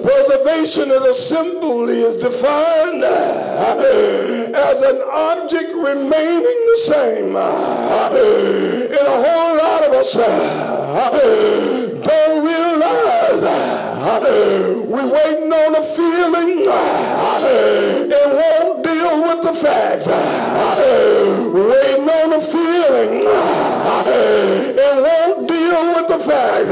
Preservation 0.01 0.91
as 0.91 1.03
a 1.03 1.13
symbol 1.13 1.89
is 1.89 2.15
defined 2.15 3.03
as 3.03 4.79
an 4.79 5.01
object 5.11 5.73
remaining 5.73 6.43
the 6.43 6.77
same. 6.85 7.35
in 7.35 9.05
a 9.05 9.17
whole 9.23 9.57
lot 9.57 9.83
of 9.83 9.91
us 9.93 10.13
don't 12.03 12.45
realize 12.45 13.41
we're 14.87 15.11
waiting 15.11 15.51
on 15.51 15.75
a 15.75 15.83
feeling 15.93 16.65
and 18.11 18.31
won't 18.31 18.83
deal 18.83 19.21
with 19.23 19.41
the 19.43 19.53
fact. 19.53 20.07
Waiting 21.51 22.09
on 22.09 22.33
a 22.33 22.41
feeling 22.41 23.23
won't 24.81 25.47
deal 25.47 25.95
with 25.95 26.07
the 26.07 26.19
fact 26.27 26.67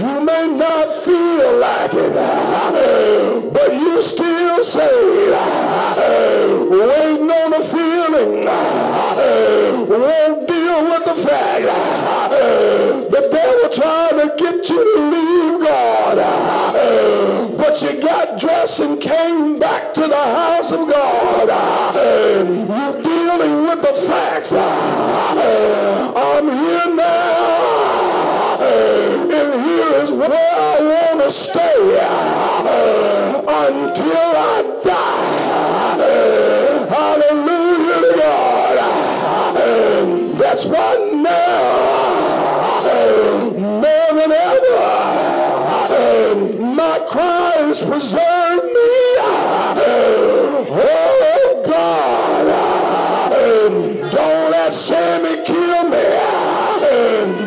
you 0.00 0.24
may 0.24 0.46
not 0.56 0.92
feel 1.04 1.58
like 1.58 1.92
it, 1.92 3.52
but 3.52 3.74
you 3.74 4.00
still 4.00 4.62
saved. 4.62 5.36
Waiting 6.70 7.30
on 7.30 7.50
the 7.50 7.64
feeling 7.68 8.44
won't 9.88 10.48
deal 10.48 10.84
with 10.84 11.04
the 11.04 11.14
fact 11.26 11.64
the 13.10 13.28
devil 13.30 13.68
trying 13.70 14.18
to 14.20 14.34
get 14.36 14.68
you 14.68 14.84
to 14.96 15.00
leave 15.10 15.60
God. 15.66 16.71
But 17.72 17.80
you 17.80 18.02
got 18.02 18.38
dressed 18.38 18.80
and 18.80 19.00
came 19.00 19.58
back 19.58 19.94
to 19.94 20.02
the 20.02 20.14
house 20.14 20.70
of 20.70 20.86
God. 20.90 21.48
You're 21.48 23.02
dealing 23.02 23.62
with 23.62 23.80
the 23.80 23.94
facts. 24.06 24.52
I'm 24.52 26.50
here 26.50 26.94
now. 26.94 28.58
And 28.60 29.54
here 29.64 29.94
is 30.02 30.10
where 30.10 30.30
I 30.30 30.80
want 30.82 31.20
to 31.22 31.30
stay 31.32 31.96
until 33.48 34.36
I 34.36 34.62
die. 34.84 35.32
Hallelujah 36.90 38.00
to 38.02 38.12
God. 38.20 38.76
That's 40.38 40.64
why 40.66 41.11
preserve 47.80 48.64
me. 48.64 49.16
Oh 50.74 51.62
God, 51.64 52.46
don't 54.10 54.50
let 54.50 54.74
Sammy 54.74 55.42
kill 55.44 55.84
me. 55.88 56.04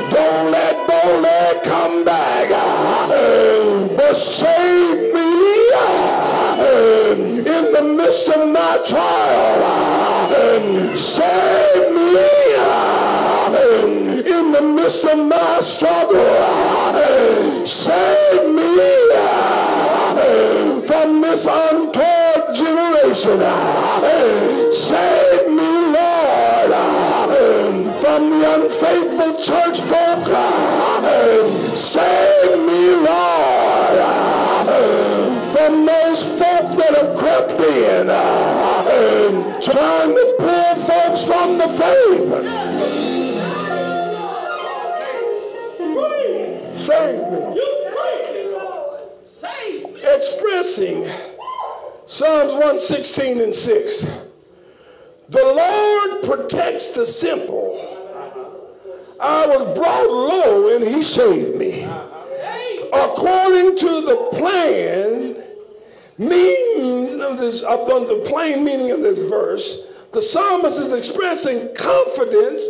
Don't 0.09 0.51
let 0.51 0.88
Bole 0.88 1.59
come 1.63 2.03
back. 2.03 2.49
But 3.95 4.15
save 4.15 5.13
me 5.13 5.69
in 7.38 7.71
the 7.73 7.82
midst 7.95 8.28
of 8.30 8.47
my 8.49 8.78
trial. 8.88 9.61
Save 10.95 11.91
me 11.93 12.17
in 14.32 14.51
the 14.51 14.61
midst 14.61 15.03
of 15.05 15.17
my 15.19 15.59
struggle. 15.61 17.65
Save 17.65 18.14
Save 23.26 23.41
me, 25.49 25.71
Lord, 25.97 26.71
from 27.99 28.30
the 28.30 28.41
unfaithful 28.53 29.34
church 29.41 29.82
folk. 29.82 30.28
Save 31.76 32.59
me, 32.59 32.82
Lord, 32.97 33.97
from 35.57 35.73
those 35.88 36.21
folk 36.38 36.78
that 36.78 36.93
have 36.95 37.17
crept 37.17 37.59
in, 37.61 38.07
trying 39.63 40.13
to 40.13 40.26
pull 40.38 40.76
folks 40.86 41.23
from 41.23 41.57
the 41.57 41.67
faith. 41.69 42.30
Save 46.86 47.26
me. 47.32 47.39
Expressing 50.15 51.09
Psalms 52.08 52.51
116 52.53 53.41
and 53.41 53.56
6. 53.56 54.06
The 55.30 55.43
Lord 55.43 56.24
protects 56.24 56.93
the 56.93 57.06
simple. 57.06 57.82
I 59.20 59.47
was 59.47 59.76
brought 59.76 60.08
low 60.08 60.76
and 60.76 60.86
he 60.86 61.01
saved 61.01 61.58
me. 61.58 61.84
According 62.93 63.78
to 63.78 64.01
the 64.01 64.30
plan, 64.34 65.43
meaning 66.20 67.22
of 67.22 67.39
this, 67.39 67.62
upon 67.62 68.06
the 68.06 68.24
plain 68.28 68.64
meaning 68.64 68.91
of 68.91 69.01
this 69.01 69.20
verse, 69.20 69.82
the 70.14 70.22
psalmist 70.22 70.80
is 70.80 70.93
expressing 70.93 71.74
confidence, 71.76 72.64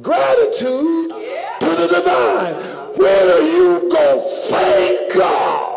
gratitude 0.00 1.10
to 1.10 1.66
the 1.66 1.88
divine. 1.88 2.54
Where 2.94 3.36
are 3.36 3.42
you 3.42 3.90
to 3.90 4.46
thank 4.48 5.12
God? 5.14 5.69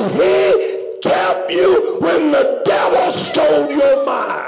Because 0.00 0.12
he 0.14 0.98
kept 1.02 1.50
you 1.50 1.98
when 2.00 2.32
the 2.32 2.62
devil 2.64 3.12
stole 3.12 3.70
your 3.70 4.06
mind. 4.06 4.46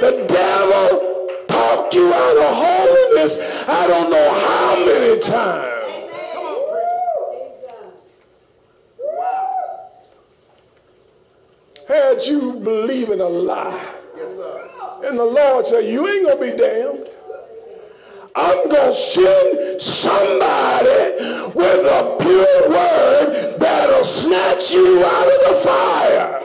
The 0.00 0.26
devil 0.26 1.28
talked 1.48 1.94
you 1.94 2.14
out 2.14 2.36
of 2.38 2.56
holiness 2.56 3.36
I 3.68 3.86
don't 3.88 4.10
know 4.10 4.30
how 4.30 4.86
many 4.86 5.20
times. 5.20 5.72
Had 11.88 12.22
you 12.24 12.54
believing 12.54 13.20
a 13.20 13.28
lie. 13.28 13.94
And 15.04 15.18
the 15.18 15.24
Lord 15.24 15.66
said, 15.66 15.84
you 15.84 16.08
ain't 16.08 16.24
going 16.24 16.38
to 16.38 16.52
be 16.52 16.56
damned. 16.56 17.10
I'm 18.38 18.68
going 18.68 18.92
to 18.92 18.98
send 18.98 19.80
somebody 19.80 21.22
with 21.54 21.86
a 21.86 22.16
pure 22.20 22.68
word 22.68 23.56
that'll 23.58 24.04
snatch 24.04 24.72
you 24.72 25.02
out 25.02 25.26
of 25.26 25.40
the 25.48 25.56
fire. 25.64 26.42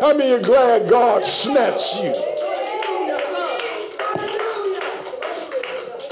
How 0.00 0.14
many 0.14 0.34
are 0.34 0.38
glad 0.38 0.88
God 0.88 1.24
snatched 1.24 1.96
you? 1.96 2.14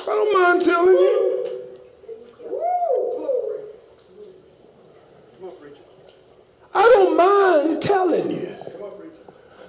I 0.03 0.05
don't 0.05 0.35
mind 0.35 0.63
telling 0.63 0.97
you. 0.97 1.33
I 6.75 6.83
don't 6.83 7.17
mind 7.17 7.81
telling 7.83 8.31
you. 8.33 8.57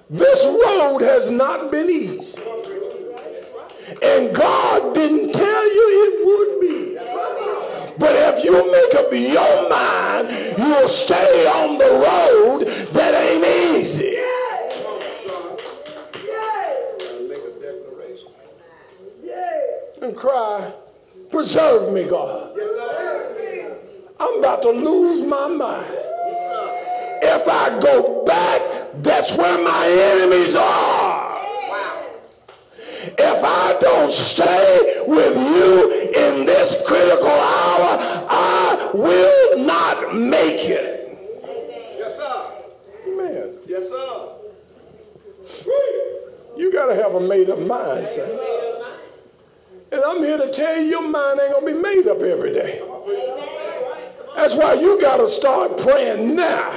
This 0.09 0.43
road 0.43 1.03
has 1.03 1.29
not 1.29 1.69
been 1.71 1.91
easy. 1.91 2.41
And 4.01 4.35
God 4.35 4.93
didn't 4.93 5.31
tell 5.31 5.73
you 5.73 5.85
it 6.05 6.25
would 6.25 6.61
be. 6.61 6.97
But 7.97 8.11
if 8.35 8.43
you 8.43 8.51
make 8.69 8.95
up 8.95 9.11
your 9.13 9.69
mind, 9.69 10.57
you'll 10.57 10.89
stay 10.89 11.47
on 11.47 11.77
the 11.77 11.85
road 11.85 12.67
that 12.93 13.13
ain't 13.15 13.77
easy. 13.77 14.15
And 20.01 20.15
cry, 20.15 20.71
preserve 21.31 21.91
me, 21.93 22.03
God. 22.05 22.57
I'm 24.19 24.39
about 24.39 24.61
to 24.63 24.69
lose 24.69 25.21
my 25.25 25.47
mind. 25.47 25.93
If 27.23 27.47
I 27.47 27.79
go 27.79 28.23
back, 28.25 28.61
that's 29.01 29.31
where 29.31 29.57
my 29.63 29.87
enemies 29.87 30.55
are. 30.55 31.16
If 33.19 33.43
I 33.43 33.77
don't 33.79 34.11
stay 34.13 35.03
with 35.07 35.35
you 35.35 35.91
in 36.15 36.45
this 36.45 36.75
critical 36.85 37.27
hour, 37.29 38.25
I 38.29 38.91
will 38.93 39.59
not 39.65 40.15
make 40.15 40.65
it. 40.69 40.95
Yes, 41.97 42.15
sir. 42.15 42.51
Man, 43.15 43.53
Yes, 43.67 43.89
sir. 43.89 44.29
you 46.57 46.71
got 46.71 46.87
to 46.87 46.95
have 46.95 47.15
a 47.15 47.19
made 47.19 47.49
up 47.49 47.59
mind, 47.59 48.07
son. 48.07 48.29
And 49.91 50.01
I'm 50.01 50.19
here 50.23 50.37
to 50.37 50.51
tell 50.51 50.77
you, 50.79 50.89
your 50.89 51.07
mind 51.07 51.39
ain't 51.41 51.53
going 51.53 51.65
to 51.65 51.73
be 51.73 51.79
made 51.81 52.07
up 52.07 52.21
every 52.21 52.53
day. 52.53 52.81
That's 54.35 54.53
why 54.53 54.73
you 54.73 55.01
got 55.01 55.17
to 55.17 55.27
start 55.29 55.77
praying 55.77 56.35
now. 56.35 56.71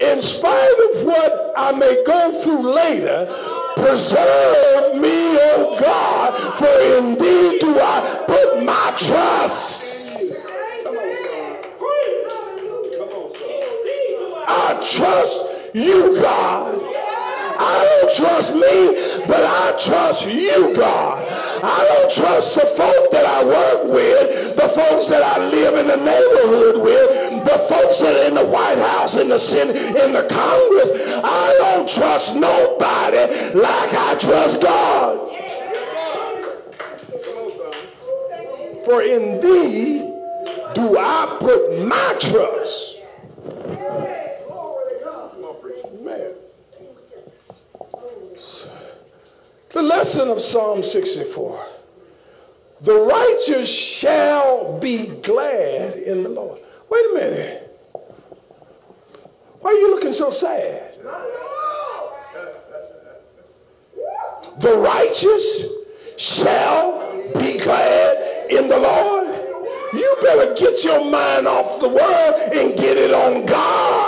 In 0.00 0.20
spite 0.20 0.78
of 0.94 1.06
what 1.06 1.52
I 1.56 1.72
may 1.72 2.02
go 2.04 2.42
through 2.42 2.72
later, 2.74 3.26
preserve 3.76 4.96
me, 5.00 5.36
O 5.38 5.78
God, 5.80 6.58
for 6.58 6.98
indeed 6.98 7.60
do 7.60 7.78
I 7.78 8.24
put 8.26 8.64
my 8.64 8.94
trust. 8.98 9.86
I 14.48 14.80
trust 14.82 15.40
you, 15.74 16.20
God. 16.20 16.80
I 17.58 18.00
don't 18.00 18.16
trust 18.16 18.54
me, 18.54 19.24
but 19.26 19.42
I 19.44 19.76
trust 19.78 20.26
you, 20.26 20.74
God. 20.74 21.26
I 21.62 21.84
don't 21.88 22.12
trust 22.12 22.54
the 22.54 22.66
folk 22.66 23.10
that 23.10 23.24
I 23.24 23.44
work 23.44 23.84
with, 23.92 24.56
the 24.56 24.68
folks 24.68 25.06
that 25.06 25.22
I 25.22 25.48
live 25.48 25.74
in 25.74 25.86
the 25.86 25.96
neighborhood 25.96 26.82
with, 26.82 27.44
the 27.44 27.58
folks 27.68 28.00
that 28.00 28.14
are 28.14 28.28
in 28.28 28.34
the 28.34 28.45
In 29.14 29.28
the 29.28 29.38
Senate, 29.38 29.76
in 29.76 30.12
the 30.12 30.26
Congress. 30.28 30.90
I 31.24 31.56
don't 31.60 31.88
trust 31.88 32.34
nobody 32.34 33.18
like 33.56 33.94
I 33.94 34.16
trust 34.18 34.60
God. 34.60 35.32
For 38.84 39.02
in 39.02 39.40
thee 39.40 39.98
do 40.74 40.98
I 40.98 41.36
put 41.38 41.86
my 41.86 42.16
trust. 42.18 42.98
Man. 46.02 46.32
The 49.70 49.82
lesson 49.82 50.28
of 50.28 50.40
Psalm 50.40 50.82
64. 50.82 51.66
The 52.80 52.94
righteous 52.94 53.68
shall 53.68 54.78
be 54.78 55.06
glad 55.06 55.94
in 55.96 56.22
the 56.22 56.28
Lord. 56.28 56.60
Wait 56.90 57.06
a 57.10 57.14
minute. 57.14 57.55
Why 59.66 59.72
are 59.72 59.78
you 59.78 59.90
looking 59.90 60.12
so 60.12 60.30
sad? 60.30 60.94
The 64.60 64.76
righteous 64.76 65.64
shall 66.16 67.00
be 67.36 67.58
glad 67.58 68.48
in 68.48 68.68
the 68.68 68.78
Lord. 68.78 69.26
You 69.92 70.16
better 70.22 70.54
get 70.54 70.84
your 70.84 71.04
mind 71.04 71.48
off 71.48 71.80
the 71.80 71.88
world 71.88 72.54
and 72.54 72.78
get 72.78 72.96
it 72.96 73.12
on 73.12 73.44
God. 73.44 74.06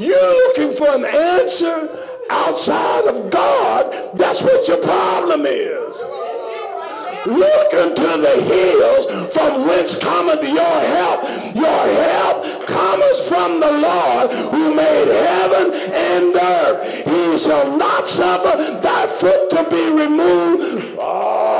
You're 0.00 0.32
looking 0.48 0.72
an 0.94 1.04
answer 1.04 1.88
outside 2.30 3.06
of 3.06 3.30
God. 3.30 4.16
That's 4.16 4.42
what 4.42 4.66
your 4.68 4.78
problem 4.78 5.46
is. 5.46 5.96
Look 7.26 7.74
unto 7.74 8.02
the 8.02 8.42
hills 8.42 9.32
from 9.34 9.66
whence 9.66 9.98
cometh 9.98 10.42
your 10.42 10.80
help. 10.96 11.22
Your 11.54 11.86
help 12.04 12.66
comes 12.66 13.20
from 13.28 13.60
the 13.60 13.72
Lord 13.72 14.30
who 14.52 14.74
made 14.74 15.08
heaven 15.08 15.72
and 15.92 16.34
earth. 16.34 17.04
He 17.04 17.38
shall 17.38 17.76
not 17.76 18.08
suffer 18.08 18.80
thy 18.80 19.06
foot 19.06 19.50
to 19.50 19.64
be 19.68 19.90
removed. 19.92 20.96
Ah. 20.98 21.02
Oh. 21.02 21.50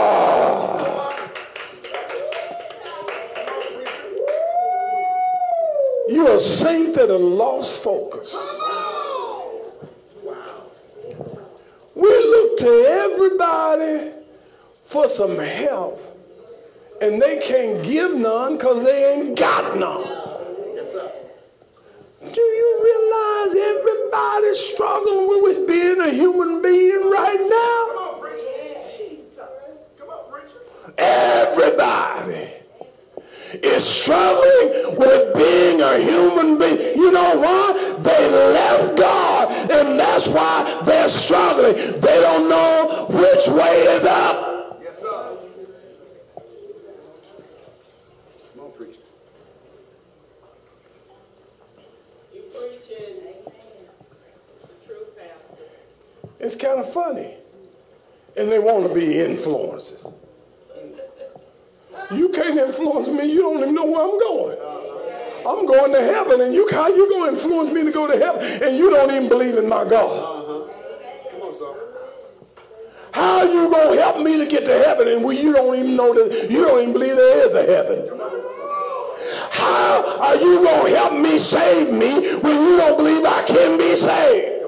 You're 6.09 6.37
a 6.37 6.41
saint 6.41 6.95
that 6.95 7.09
lost 7.09 7.83
focus. 7.83 8.35
We 11.95 12.09
look 12.09 12.59
to 12.59 12.85
everybody 12.89 14.13
for 14.87 15.09
some 15.09 15.39
help, 15.39 16.01
and 17.01 17.21
they 17.21 17.39
can't 17.39 17.83
give 17.83 18.15
none 18.15 18.57
because 18.57 18.85
they 18.85 19.13
ain't 19.15 19.39
got 19.39 19.77
none. 19.79 20.05
Yes, 20.75 20.93
sir. 20.93 21.11
Do 22.21 22.41
you 22.41 22.81
realize 22.83 23.55
everybody's 23.55 24.61
struggling 24.61 25.43
with 25.43 25.67
being 25.67 26.01
a 26.01 26.11
human 26.11 26.63
being 26.63 27.11
right 27.11 27.37
Come 27.39 27.49
now? 27.49 28.05
on, 28.05 28.21
preacher. 28.21 28.47
Come 29.99 30.09
on, 30.11 30.31
preacher. 30.31 30.61
Everybody 30.99 32.51
is 33.63 33.85
struggling 33.85 34.97
with 34.97 35.35
being 35.35 35.81
a 35.81 35.99
human 35.99 36.59
being. 36.59 36.97
You 36.99 37.11
know 37.11 37.37
why? 37.41 37.97
They 38.03 38.31
left 38.31 38.97
God, 38.97 39.71
and 39.71 39.99
that's 39.99 40.27
why 40.29 40.80
they're 41.01 41.09
struggling. 41.09 41.75
They 42.01 42.21
don't 42.21 42.49
know 42.49 43.07
which 43.09 43.47
way 43.49 43.83
is 43.83 44.05
up. 44.05 44.81
Yes, 44.83 44.99
sir. 44.99 45.39
Come 48.55 48.65
on, 48.65 48.73
preacher. 48.73 48.99
You 52.35 52.43
preaching. 52.43 53.17
True 54.87 55.07
pastor. 55.17 55.65
It's 56.39 56.57
kind 56.57 56.81
of 56.81 56.93
funny. 56.93 57.35
And 58.37 58.53
they 58.53 58.59
want 58.59 58.87
to 58.89 58.95
be 58.95 59.07
influencers. 59.07 60.13
You 62.13 62.29
can't 62.31 62.59
influence 62.59 63.09
me. 63.09 63.33
You 63.33 63.41
don't 63.41 63.61
even 63.61 63.75
know 63.75 63.85
where 63.85 64.03
I'm 64.03 64.19
going. 64.19 64.59
I'm 65.47 65.65
going 65.67 65.93
to 65.93 66.01
heaven, 66.01 66.41
and 66.43 66.53
you 66.53 66.69
how 66.71 66.89
you 66.89 67.09
going 67.09 67.31
to 67.31 67.37
influence 67.37 67.71
me 67.71 67.85
to 67.85 67.91
go 67.91 68.07
to 68.07 68.19
heaven, 68.19 68.43
and 68.63 68.77
you 68.77 68.91
don't 68.91 69.11
even 69.11 69.29
believe 69.29 69.57
in 69.57 69.69
my 69.69 69.85
God? 69.85 70.11
Uh-huh. 70.11 70.51
Come 71.31 71.43
on, 71.43 71.55
sir. 71.55 71.75
How 73.13 73.43
you 73.43 73.71
going 73.71 73.97
to 73.97 74.03
help 74.03 74.23
me 74.23 74.37
to 74.39 74.47
get 74.47 74.65
to 74.67 74.79
heaven, 74.79 75.09
and 75.09 75.25
we, 75.25 75.41
you 75.41 75.53
don't 75.53 75.77
even 75.77 75.97
know 75.97 76.15
that 76.15 76.51
you 76.51 76.65
don't 76.65 76.81
even 76.81 76.93
believe 76.93 77.17
there 77.17 77.47
is 77.47 77.55
a 77.55 77.65
heaven? 77.65 78.09
How 79.51 80.19
are 80.21 80.37
you 80.37 80.63
going 80.63 80.93
to 80.93 80.99
help 80.99 81.15
me 81.15 81.39
save 81.39 81.93
me 81.93 82.35
when 82.37 82.63
you 82.63 82.77
don't 82.77 82.97
believe 82.97 83.25
I 83.25 83.43
can 83.43 83.79
be 83.79 83.97
saved? 83.97 84.61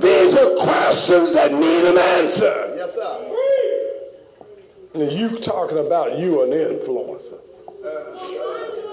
These 0.00 0.34
are 0.34 0.54
questions 0.56 1.32
that 1.32 1.52
need 1.52 1.84
an 1.84 1.98
answer. 1.98 2.74
Yes, 2.76 2.94
sir. 2.94 3.34
And 4.94 5.12
you 5.12 5.38
talking 5.38 5.78
about 5.78 6.18
you 6.18 6.42
an 6.42 6.50
influencer. 6.50 7.40
Uh, 7.84 8.87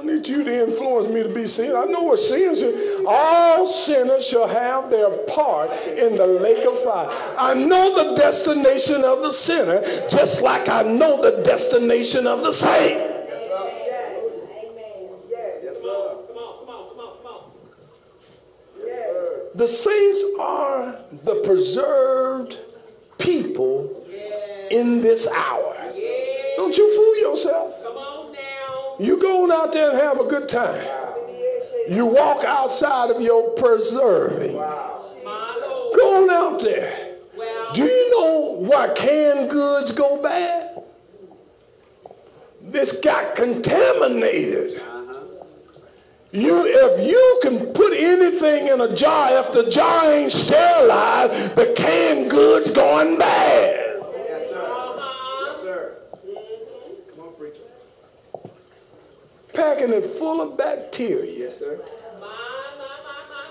I 0.00 0.02
need 0.02 0.26
you 0.26 0.42
to 0.44 0.62
influence 0.66 1.08
me 1.08 1.22
to 1.22 1.28
be 1.28 1.46
sin. 1.46 1.76
I 1.76 1.84
know 1.84 2.04
what 2.04 2.18
sin 2.18 2.52
is. 2.52 3.04
All 3.06 3.66
sinners 3.66 4.26
shall 4.26 4.48
have 4.48 4.88
their 4.88 5.10
part 5.26 5.70
in 5.88 6.16
the 6.16 6.26
lake 6.26 6.66
of 6.66 6.78
fire. 6.82 7.08
I 7.36 7.52
know 7.52 7.94
the 7.94 8.16
destination 8.16 9.04
of 9.04 9.20
the 9.20 9.30
sinner, 9.30 9.82
just 10.08 10.40
like 10.40 10.70
I 10.70 10.82
know 10.84 11.20
the 11.20 11.42
destination 11.42 12.26
of 12.26 12.40
the 12.40 12.52
saint. 12.52 13.08
The 19.54 19.68
saints 19.68 20.24
are 20.40 20.96
the 21.24 21.42
preserved 21.44 22.58
people 23.18 24.06
in 24.70 25.02
this 25.02 25.26
hour. 25.26 25.76
Don't 26.56 26.74
you 26.74 26.94
fool 26.96 27.30
yourself. 27.30 27.79
You 29.00 29.16
go 29.16 29.44
on 29.44 29.52
out 29.52 29.72
there 29.72 29.90
and 29.90 29.98
have 29.98 30.20
a 30.20 30.24
good 30.24 30.46
time. 30.48 30.86
You 31.88 32.04
walk 32.04 32.44
outside 32.44 33.10
of 33.10 33.22
your 33.22 33.50
preserving. 33.50 34.52
Go 34.52 36.22
on 36.22 36.30
out 36.30 36.60
there. 36.60 37.16
Do 37.72 37.82
you 37.82 38.10
know 38.10 38.56
why 38.58 38.88
canned 38.90 39.48
goods 39.48 39.90
go 39.92 40.20
bad? 40.22 40.82
This 42.60 43.00
got 43.00 43.34
contaminated. 43.34 44.82
You, 46.32 46.64
if 46.66 47.08
you 47.08 47.40
can 47.42 47.72
put 47.72 47.92
anything 47.92 48.68
in 48.68 48.80
a 48.80 48.94
jar, 48.94 49.40
if 49.40 49.52
the 49.52 49.68
jar 49.68 50.12
ain't 50.12 50.30
sterilized, 50.30 51.56
the 51.56 51.72
canned 51.76 52.30
goods 52.30 52.70
going 52.70 53.18
bad. 53.18 53.96
Yes, 54.14 54.48
sir. 54.48 55.46
Yes, 55.46 55.60
sir. 55.60 55.96
Come 57.10 57.20
on, 57.26 57.34
preacher. 57.34 57.62
Packing 59.80 59.94
it 59.94 60.04
full 60.04 60.42
of 60.42 60.58
bacteria. 60.58 61.38
Yes, 61.38 61.58
sir. 61.58 61.80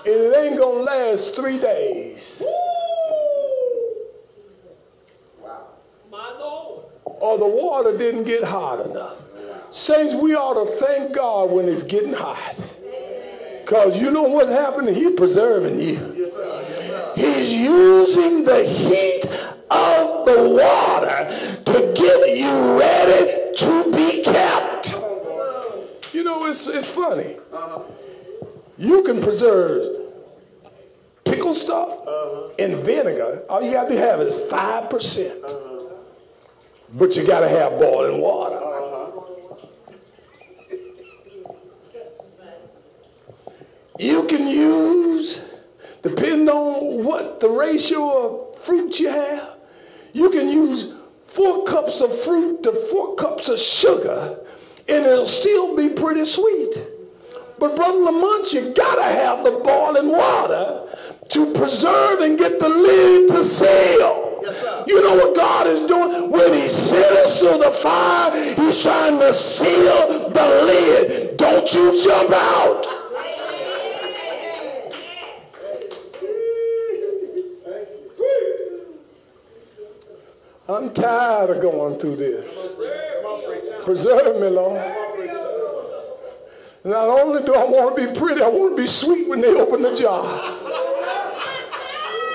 And 0.06 0.14
it 0.14 0.36
ain't 0.36 0.58
gonna 0.58 0.84
last 0.84 1.34
three 1.34 1.58
days. 1.58 2.40
Wow. 5.42 5.66
my, 6.08 6.18
my 6.18 6.38
Lord. 6.38 6.84
or 7.04 7.36
the 7.36 7.46
water 7.46 7.98
didn't 7.98 8.24
get 8.24 8.44
hot 8.44 8.86
enough. 8.86 9.16
Saints, 9.72 10.14
we 10.14 10.36
ought 10.36 10.54
to 10.54 10.76
thank 10.78 11.12
God 11.14 11.50
when 11.50 11.68
it's 11.68 11.82
getting 11.82 12.12
hot. 12.12 12.60
Because 13.60 14.00
you 14.00 14.12
know 14.12 14.22
what's 14.22 14.50
happening? 14.50 14.94
He's 14.94 15.12
preserving 15.12 15.80
you. 15.80 16.14
Yes, 16.16 16.32
sir. 16.32 16.66
Yes, 16.68 16.86
sir. 16.86 17.12
He's 17.16 17.52
using 17.52 18.44
the 18.44 18.64
heat 18.64 19.26
of 19.68 20.26
the 20.26 20.48
water 20.48 21.58
to 21.64 21.92
get 21.94 22.36
you 22.38 22.78
ready 22.78 23.54
to 23.56 23.92
be 23.92 24.22
kept. 24.22 24.69
You 26.20 26.26
know, 26.26 26.44
it's, 26.44 26.66
it's 26.66 26.90
funny. 26.90 27.38
You 28.76 29.02
can 29.04 29.22
preserve 29.22 30.12
pickle 31.24 31.54
stuff 31.54 31.92
uh-huh. 31.92 32.52
in 32.58 32.82
vinegar. 32.82 33.42
All 33.48 33.62
you 33.62 33.72
got 33.72 33.88
to 33.88 33.96
have 33.96 34.20
is 34.20 34.34
5%. 34.34 35.96
But 36.92 37.16
you 37.16 37.26
got 37.26 37.40
to 37.40 37.48
have 37.48 37.78
boiling 37.78 38.20
water. 38.20 38.56
Uh-huh. 38.56 39.56
You 43.98 44.24
can 44.24 44.46
use, 44.46 45.40
depending 46.02 46.50
on 46.50 47.02
what 47.02 47.40
the 47.40 47.48
ratio 47.48 48.50
of 48.52 48.58
fruit 48.58 49.00
you 49.00 49.08
have, 49.08 49.56
you 50.12 50.28
can 50.28 50.50
use 50.50 50.92
four 51.24 51.64
cups 51.64 52.02
of 52.02 52.14
fruit 52.24 52.62
to 52.64 52.72
four 52.90 53.14
cups 53.14 53.48
of 53.48 53.58
sugar, 53.58 54.38
and 54.90 55.06
it'll 55.06 55.26
still 55.26 55.76
be 55.76 55.88
pretty 55.88 56.24
sweet. 56.24 56.84
But 57.58 57.76
Brother 57.76 57.98
Lamont, 57.98 58.52
you 58.52 58.72
gotta 58.74 59.04
have 59.04 59.44
the 59.44 59.52
boiling 59.52 60.08
water 60.08 60.88
to 61.28 61.52
preserve 61.52 62.20
and 62.20 62.36
get 62.36 62.58
the 62.58 62.68
lid 62.68 63.28
to 63.28 63.44
seal. 63.44 64.40
Yes. 64.42 64.84
You 64.88 65.02
know 65.02 65.14
what 65.14 65.36
God 65.36 65.66
is 65.68 65.86
doing? 65.86 66.30
When 66.30 66.52
he 66.54 66.68
sent 66.68 67.12
us 67.18 67.38
through 67.38 67.58
the 67.58 67.70
fire, 67.70 68.54
he's 68.54 68.82
trying 68.82 69.18
to 69.20 69.32
seal 69.32 70.30
the 70.30 70.62
lid. 70.64 71.36
Don't 71.36 71.72
you 71.72 72.02
jump 72.02 72.32
out. 72.32 72.86
I'm 80.68 80.92
tired 80.92 81.50
of 81.50 81.60
going 81.60 81.98
through 81.98 82.16
this. 82.16 82.56
Come 83.80 83.96
on, 83.96 83.96
preacher. 83.96 84.10
Preserve 84.10 84.40
me, 84.40 84.48
Lord. 84.48 84.80
Come 84.80 84.92
on, 84.92 85.16
preacher. 85.16 85.50
Not 86.84 87.08
only 87.08 87.44
do 87.44 87.54
I 87.54 87.64
want 87.64 87.96
to 87.96 88.06
be 88.06 88.18
pretty, 88.18 88.42
I 88.42 88.48
want 88.48 88.76
to 88.76 88.82
be 88.82 88.88
sweet 88.88 89.28
when 89.28 89.40
they 89.40 89.48
open 89.48 89.82
the 89.82 89.94
jar. 89.94 90.24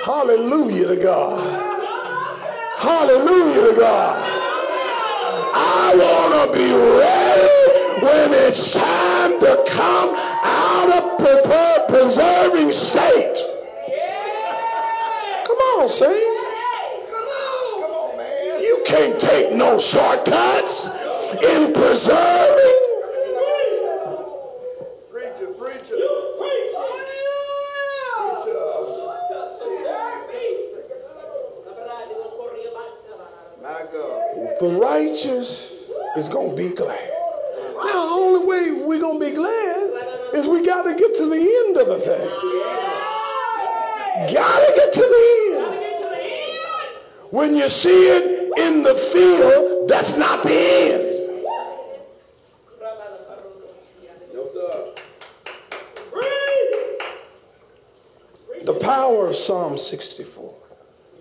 Hallelujah 0.04 0.88
to 0.88 0.96
God. 0.96 1.40
Hallelujah 2.78 3.72
to 3.72 3.76
God. 3.76 4.32
I 5.58 5.94
want 5.96 6.52
to 6.52 6.58
be 6.58 6.72
ready 6.72 8.04
when 8.04 8.32
it's 8.46 8.72
time 8.72 9.40
to 9.40 9.64
come 9.66 10.14
out 10.14 10.90
of 10.90 11.88
preserving 11.88 12.72
state. 12.72 13.36
Come 15.44 15.58
on, 15.58 15.88
saints. 15.88 16.40
You 18.62 18.84
can't 18.86 19.18
take 19.18 19.52
no 19.52 19.80
shortcuts 19.80 20.88
in 21.42 21.72
preserving 21.72 22.86
the 34.60 34.68
righteous 34.68 35.72
is 36.16 36.28
going 36.28 36.56
to 36.56 36.56
be 36.56 36.74
glad. 36.74 37.10
Now, 37.76 38.06
the 38.06 38.14
only 38.14 38.46
way 38.46 38.72
we're 38.72 39.00
going 39.00 39.20
to 39.20 39.26
be 39.26 39.34
glad 39.34 40.34
is 40.34 40.46
we 40.46 40.64
got 40.64 40.82
to 40.82 40.94
get 40.94 41.14
to 41.16 41.28
the 41.28 41.36
end 41.36 41.76
of 41.76 41.86
the 41.86 41.98
thing. 41.98 42.28
Got 44.34 44.66
to 44.66 44.72
get 44.74 44.92
to 44.94 45.00
the 45.00 45.58
end. 45.58 45.76
When 47.30 47.54
you 47.54 47.68
see 47.68 48.08
it 48.08 48.58
in 48.58 48.82
the 48.82 48.94
field, 48.94 49.88
that's 49.88 50.16
not 50.16 50.42
the 50.42 50.50
end. 50.50 51.02
The 58.64 58.74
power 58.80 59.28
of 59.28 59.35
Psalm 59.46 59.78
64. 59.78 60.54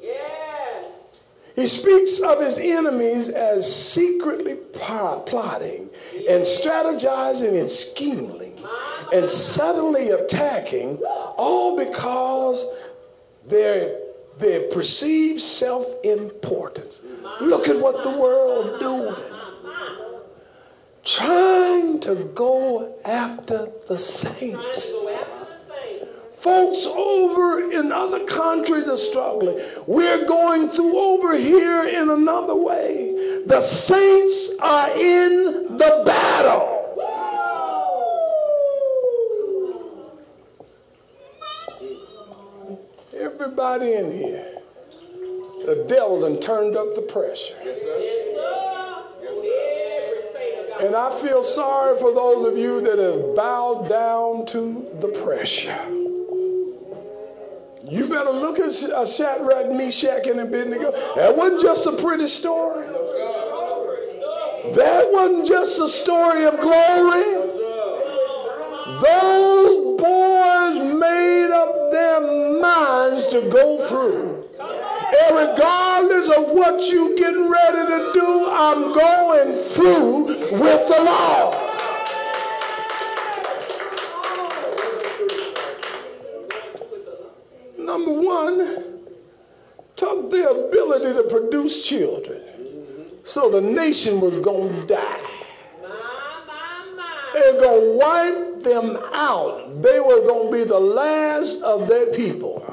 Yes. 0.01 1.15
He 1.55 1.67
speaks 1.67 2.19
of 2.21 2.41
his 2.41 2.57
enemies 2.57 3.29
as 3.29 3.63
secretly 3.71 4.55
plotting 4.73 5.91
and 6.27 6.43
strategizing 6.43 7.59
and 7.59 7.69
scheming 7.69 8.59
and 9.13 9.29
suddenly 9.29 10.09
attacking, 10.09 10.97
all 11.37 11.77
because 11.77 12.65
their, 13.45 13.95
their 14.39 14.71
perceived 14.71 15.39
self-importance. 15.39 17.01
Look 17.41 17.67
at 17.67 17.79
what 17.79 18.03
the 18.03 18.09
world 18.09 18.79
doing. 18.79 19.15
Trying 21.03 21.99
to 21.99 22.15
go 22.33 22.95
after 23.05 23.69
the 23.87 23.99
saints. 23.99 24.91
Folks 26.45 26.85
over 26.85 27.71
in 27.71 27.91
other 27.91 28.23
countries 28.23 28.87
are 28.87 28.97
struggling. 28.97 29.59
We're 29.87 30.27
going 30.27 30.69
through 30.69 30.95
over 30.95 31.35
here 31.35 31.85
in 31.85 32.11
another 32.11 32.53
way. 32.53 33.41
The 33.47 33.61
saints 33.61 34.51
are 34.61 34.91
in 34.91 35.75
the 35.75 36.03
battle. 36.05 36.71
Everybody 43.17 43.93
in 43.93 44.11
here, 44.11 44.59
the 45.65 45.83
devil 45.89 46.21
done 46.21 46.39
turned 46.39 46.77
up 46.77 46.93
the 46.93 47.01
pressure. 47.01 47.55
Yes, 47.63 47.81
sir. 47.81 48.11
And 50.81 50.95
I 50.95 51.09
feel 51.19 51.41
sorry 51.41 51.97
for 51.97 52.13
those 52.13 52.45
of 52.45 52.55
you 52.55 52.81
that 52.81 52.99
have 52.99 53.35
bowed 53.35 53.89
down 53.89 54.45
to 54.47 54.85
the 54.99 55.07
pressure. 55.07 55.94
You 57.87 58.07
better 58.07 58.31
look 58.31 58.57
at 58.57 58.71
uh, 58.83 59.05
Shadrach, 59.05 59.71
Meshach, 59.71 60.25
and 60.25 60.39
Abednego. 60.39 60.91
That 61.15 61.37
wasn't 61.37 61.61
just 61.61 61.85
a 61.85 61.91
pretty 61.91 62.27
story. 62.27 62.87
That 64.73 65.07
wasn't 65.11 65.45
just 65.45 65.79
a 65.79 65.87
story 65.87 66.45
of 66.45 66.59
glory. 66.59 67.23
Those 69.01 70.01
boys 70.01 70.93
made 70.93 71.51
up 71.51 71.91
their 71.91 72.21
minds 72.59 73.27
to 73.27 73.41
go 73.51 73.77
through. 73.87 74.49
And 74.59 75.35
regardless 75.37 76.27
of 76.29 76.49
what 76.49 76.81
you 76.87 77.15
getting 77.17 77.49
ready 77.49 77.85
to 77.85 78.11
do, 78.13 78.47
I'm 78.49 78.93
going 78.93 79.53
through 79.53 80.23
with 80.25 80.87
the 80.87 81.03
Lord. 81.03 81.54
Children. 91.69 92.41
So 93.23 93.49
the 93.49 93.61
nation 93.61 94.21
was 94.21 94.35
going 94.39 94.73
to 94.73 94.85
die. 94.87 95.31
They're 97.33 97.59
going 97.59 97.81
to 97.81 97.97
wipe 97.97 98.63
them 98.63 98.97
out. 99.13 99.81
They 99.81 99.99
were 99.99 100.21
going 100.21 100.51
to 100.51 100.57
be 100.57 100.63
the 100.63 100.79
last 100.79 101.61
of 101.61 101.87
their 101.87 102.07
people. 102.07 102.63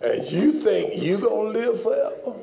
And 0.00 0.30
you 0.30 0.52
think 0.52 1.02
you're 1.02 1.20
going 1.20 1.52
to 1.52 1.58
live 1.58 1.82
forever? 1.82 2.40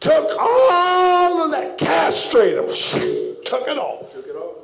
Took 0.00 0.36
all 0.38 1.42
of 1.42 1.50
that, 1.50 1.76
castrate 1.76 2.54
them 2.54 2.68
took 3.48 3.66
it 3.66 3.78
off. 3.78 4.12
Took 4.12 4.26
it 4.26 4.36
off. 4.36 4.54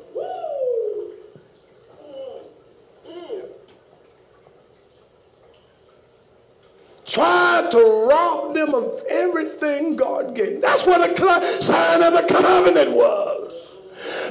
Tried 7.15 7.71
to 7.71 8.09
rob 8.11 8.55
them 8.55 8.75
of 8.75 9.01
everything 9.09 9.95
God 9.95 10.35
gave. 10.35 10.61
That's 10.61 10.85
what 10.85 11.17
the 11.17 11.62
sign 11.62 12.03
of 12.03 12.12
the 12.12 12.23
covenant 12.23 12.91
was. 12.91 13.79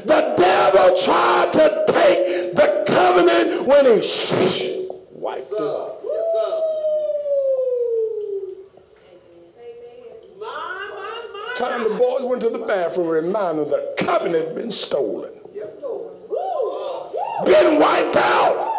The 0.04 0.36
devil 0.38 0.98
tried 1.02 1.54
to 1.54 1.86
take 1.88 2.56
the 2.56 2.84
covenant 2.86 3.66
when 3.66 3.86
he 3.86 4.90
wiped 5.12 5.52
it 5.52 5.94
time 11.56 11.84
the 11.84 11.96
boys 11.98 12.24
went 12.24 12.42
to 12.42 12.50
the 12.50 12.60
bathroom, 12.60 13.08
reminded 13.08 13.70
the 13.70 13.94
covenant 13.98 14.48
had 14.48 14.56
been 14.56 14.72
stolen. 14.72 15.32
Been 17.46 17.80
wiped 17.80 18.16
out. 18.16 18.73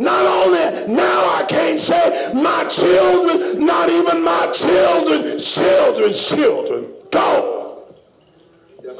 Not 0.00 0.24
only 0.24 0.94
now 0.94 1.34
I 1.34 1.44
can't 1.46 1.78
say 1.78 2.32
my 2.32 2.64
children, 2.70 3.66
not 3.66 3.90
even 3.90 4.24
my 4.24 4.50
children, 4.50 5.38
children's 5.38 6.26
children. 6.26 6.86
Go. 7.10 7.84
Yes, 8.82 8.98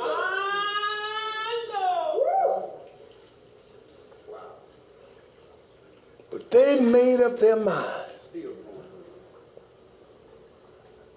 but 6.31 6.51
they 6.51 6.81
made 6.81 7.23
up 7.23 7.39
their 7.39 7.57
mind. 7.57 8.05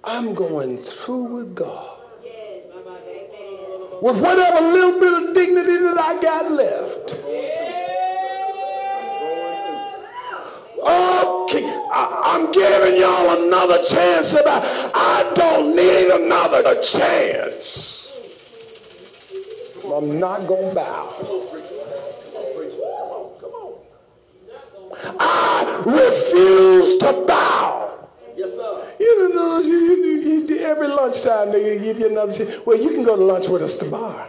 I'm 0.06 0.34
going 0.34 0.78
through 0.82 1.24
with 1.24 1.56
God. 1.56 2.00
With 4.02 4.18
whatever 4.22 4.62
little 4.62 5.00
bit 5.00 5.14
of 5.14 5.34
dignity 5.34 5.78
that 5.78 5.98
I 5.98 6.22
got 6.22 6.52
left. 6.52 6.83
Okay, 10.86 11.64
I, 11.66 12.36
am 12.36 12.52
giving 12.52 13.00
y'all 13.00 13.46
another 13.46 13.84
chance. 13.84 14.34
About, 14.34 14.64
I 14.94 15.32
don't 15.34 15.76
need 15.76 16.10
another 16.10 16.82
chance. 16.82 17.94
I'm 19.86 20.20
not 20.20 20.48
going 20.48 20.70
to 20.70 20.76
bow. 20.76 21.54
I 25.20 25.84
refuse 25.86 26.98
to 26.98 27.24
bow. 27.28 28.10
Yes, 28.36 28.56
sir. 28.56 28.96
You 29.00 29.30
know, 29.36 29.60
you, 29.60 29.78
you, 29.78 30.48
you, 30.48 30.58
every 30.60 30.88
lunchtime 30.88 31.52
they 31.52 31.80
give 31.80 32.00
you 32.00 32.10
another 32.10 32.34
chance. 32.34 32.66
Well, 32.66 32.78
you 32.78 32.90
can 32.92 33.04
go 33.04 33.16
to 33.16 33.24
lunch 33.24 33.48
with 33.48 33.62
us 33.62 33.78
tomorrow. 33.78 34.28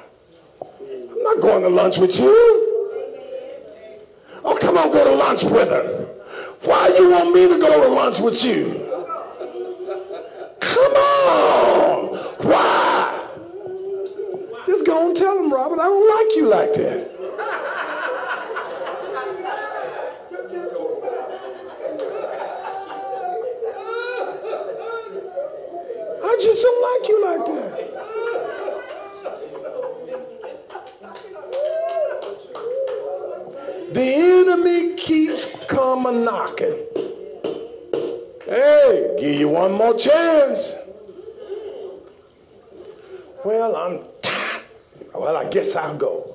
I'm 0.60 1.22
not 1.22 1.40
going 1.40 1.62
to 1.62 1.68
lunch 1.68 1.98
with 1.98 2.18
you. 2.18 2.70
Oh, 4.44 4.58
come 4.60 4.76
on, 4.76 4.92
go 4.92 5.04
to 5.04 5.14
lunch 5.16 5.42
with 5.42 5.68
us. 5.68 6.03
Why 6.64 6.88
you 6.96 7.10
want 7.10 7.34
me 7.34 7.46
to 7.46 7.58
go 7.58 7.82
to 7.82 7.88
lunch 7.88 8.20
with 8.20 8.42
you? 8.44 8.72
Come 10.60 10.92
on. 10.94 12.16
Why? 12.46 13.28
Just 14.64 14.86
go 14.86 15.08
and 15.08 15.16
tell 15.16 15.36
them, 15.36 15.52
Robert, 15.52 15.78
I 15.78 15.84
don't 15.84 16.26
like 16.26 16.36
you 16.36 16.48
like 16.48 16.72
that. 16.74 17.03
Chance. 39.98 40.74
Well, 43.44 43.76
I'm 43.76 44.00
tired. 44.22 44.62
Well, 45.14 45.36
I 45.36 45.48
guess 45.48 45.76
I'll 45.76 45.96
go. 45.96 46.34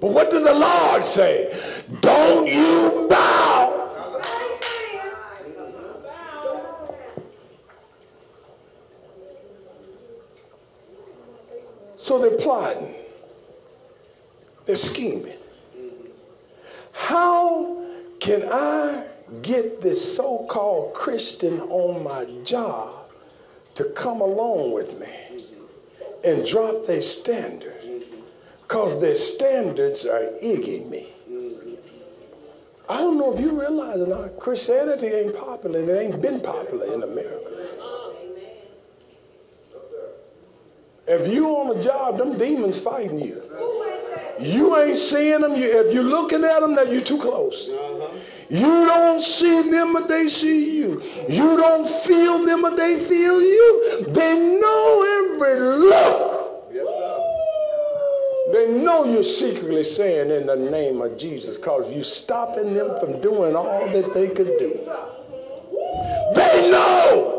But 0.00 0.12
what 0.12 0.30
does 0.30 0.44
the 0.44 0.54
Lord 0.54 1.04
say? 1.04 1.58
Don't 2.00 2.46
you 2.46 3.06
bow. 3.08 3.44
So 11.96 12.18
they're 12.18 12.36
plotting. 12.36 12.94
They're 14.66 14.76
scheming. 14.76 15.38
How 16.92 17.82
can 18.20 18.42
I 18.50 19.06
get 19.42 19.80
this 19.94 20.16
so 20.16 20.44
called 20.48 20.92
Christian 20.92 21.60
on 21.60 22.02
my 22.02 22.24
job 22.42 23.06
to 23.76 23.84
come 23.90 24.20
along 24.20 24.72
with 24.72 24.98
me 24.98 25.44
and 26.24 26.44
drop 26.44 26.86
their 26.86 27.00
standards? 27.00 27.86
Because 28.62 29.00
their 29.00 29.14
standards 29.14 30.04
are 30.04 30.30
egging 30.40 30.90
me. 30.90 31.06
I 32.88 32.98
don't 32.98 33.18
know 33.18 33.32
if 33.32 33.40
you 33.40 33.58
realize 33.58 34.00
it 34.00 34.08
not. 34.08 34.36
Christianity 34.38 35.06
ain't 35.06 35.36
popular 35.36 35.78
and 35.78 35.88
it 35.88 35.96
ain't 35.96 36.20
been 36.20 36.40
popular 36.40 36.92
in 36.92 37.02
America. 37.02 37.50
If 41.06 41.32
you 41.32 41.48
on 41.50 41.78
a 41.78 41.82
job, 41.82 42.18
them 42.18 42.36
demons 42.36 42.80
fighting 42.80 43.20
you. 43.20 43.40
You 44.40 44.76
ain't 44.76 44.98
seeing 44.98 45.42
them. 45.42 45.54
You, 45.54 45.86
if 45.86 45.94
you're 45.94 46.02
looking 46.02 46.44
at 46.44 46.60
them, 46.60 46.74
that 46.74 46.90
you're 46.90 47.02
too 47.02 47.18
close. 47.18 47.70
You 48.50 48.86
don't 48.86 49.22
see 49.22 49.70
them, 49.70 49.92
but 49.92 50.08
they 50.08 50.28
see 50.28 50.76
you. 50.78 51.02
You 51.28 51.56
don't 51.56 51.88
feel 51.88 52.44
them, 52.44 52.62
but 52.62 52.76
they 52.76 52.98
feel 52.98 53.40
you. 53.40 54.06
They 54.08 54.58
know 54.60 55.32
every 55.32 55.60
look. 55.60 56.44
They 58.52 58.68
know 58.68 59.04
you're 59.04 59.24
secretly 59.24 59.82
saying 59.82 60.30
in 60.30 60.46
the 60.46 60.54
name 60.54 61.00
of 61.00 61.18
Jesus 61.18 61.56
because 61.56 61.92
you're 61.92 62.04
stopping 62.04 62.74
them 62.74 63.00
from 63.00 63.20
doing 63.20 63.56
all 63.56 63.88
that 63.88 64.14
they 64.14 64.28
could 64.28 64.46
do. 64.58 64.78
They 66.34 66.70
know. 66.70 67.32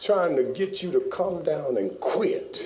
Trying 0.00 0.36
to 0.36 0.42
get 0.42 0.82
you 0.82 0.92
to 0.92 1.00
come 1.00 1.42
down 1.42 1.76
and 1.78 1.98
quit. 2.00 2.60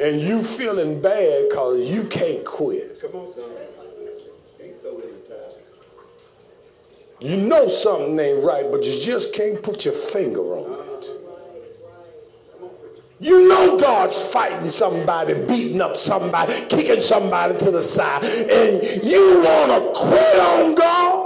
And 0.00 0.20
you 0.20 0.42
feeling 0.42 1.00
bad 1.00 1.48
because 1.48 1.88
you 1.88 2.04
can't 2.04 2.44
quit. 2.44 3.00
Come 3.00 3.14
on, 3.14 3.30
son. 3.32 3.44
You 7.20 7.38
know 7.38 7.66
something 7.68 8.18
ain't 8.20 8.44
right, 8.44 8.70
but 8.70 8.84
you 8.84 9.00
just 9.00 9.32
can't 9.32 9.62
put 9.62 9.86
your 9.86 9.94
finger 9.94 10.42
on 10.42 10.72
it. 10.72 11.10
You 13.18 13.48
know 13.48 13.78
God's 13.78 14.20
fighting 14.20 14.68
somebody, 14.68 15.32
beating 15.32 15.80
up 15.80 15.96
somebody, 15.96 16.52
kicking 16.68 17.00
somebody 17.00 17.56
to 17.58 17.70
the 17.70 17.82
side, 17.82 18.22
and 18.22 19.02
you 19.02 19.40
want 19.42 19.72
to 19.72 19.98
quit 19.98 20.38
on 20.38 20.74
God. 20.74 21.25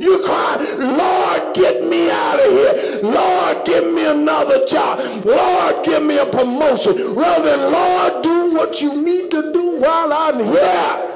You 0.00 0.22
cry, 0.24 0.56
Lord, 0.78 1.54
get 1.54 1.86
me 1.86 2.10
out 2.10 2.40
of 2.40 2.50
here. 2.50 3.00
Lord, 3.02 3.66
give 3.66 3.92
me 3.92 4.06
another 4.06 4.64
job. 4.64 5.26
Lord, 5.26 5.84
give 5.84 6.02
me 6.02 6.16
a 6.16 6.24
promotion. 6.24 7.14
Rather 7.14 7.54
than, 7.54 7.70
Lord, 7.70 8.22
do 8.22 8.54
what 8.54 8.80
you 8.80 9.02
need 9.02 9.30
to 9.30 9.52
do 9.52 9.78
while 9.78 10.10
I'm 10.10 10.42
here. 10.42 11.06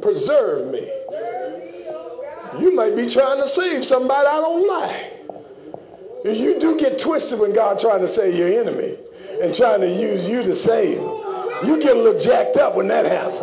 Preserve 0.00 0.72
me. 0.72 0.90
You 2.58 2.74
might 2.74 2.96
be 2.96 3.10
trying 3.10 3.42
to 3.42 3.46
save 3.46 3.84
somebody 3.84 4.26
I 4.26 4.40
don't 4.40 4.66
like. 4.66 6.34
You 6.34 6.58
do 6.58 6.78
get 6.78 6.98
twisted 6.98 7.40
when 7.40 7.52
God 7.52 7.78
trying 7.78 8.00
to 8.00 8.08
save 8.08 8.34
your 8.34 8.48
enemy 8.48 8.96
and 9.40 9.54
trying 9.54 9.80
to 9.80 9.88
use 9.88 10.28
you 10.28 10.42
to 10.42 10.54
save. 10.54 11.00
You 11.64 11.80
get 11.80 11.96
a 11.96 12.00
little 12.00 12.20
jacked 12.20 12.56
up 12.56 12.74
when 12.74 12.88
that 12.88 13.06
happens. 13.06 13.40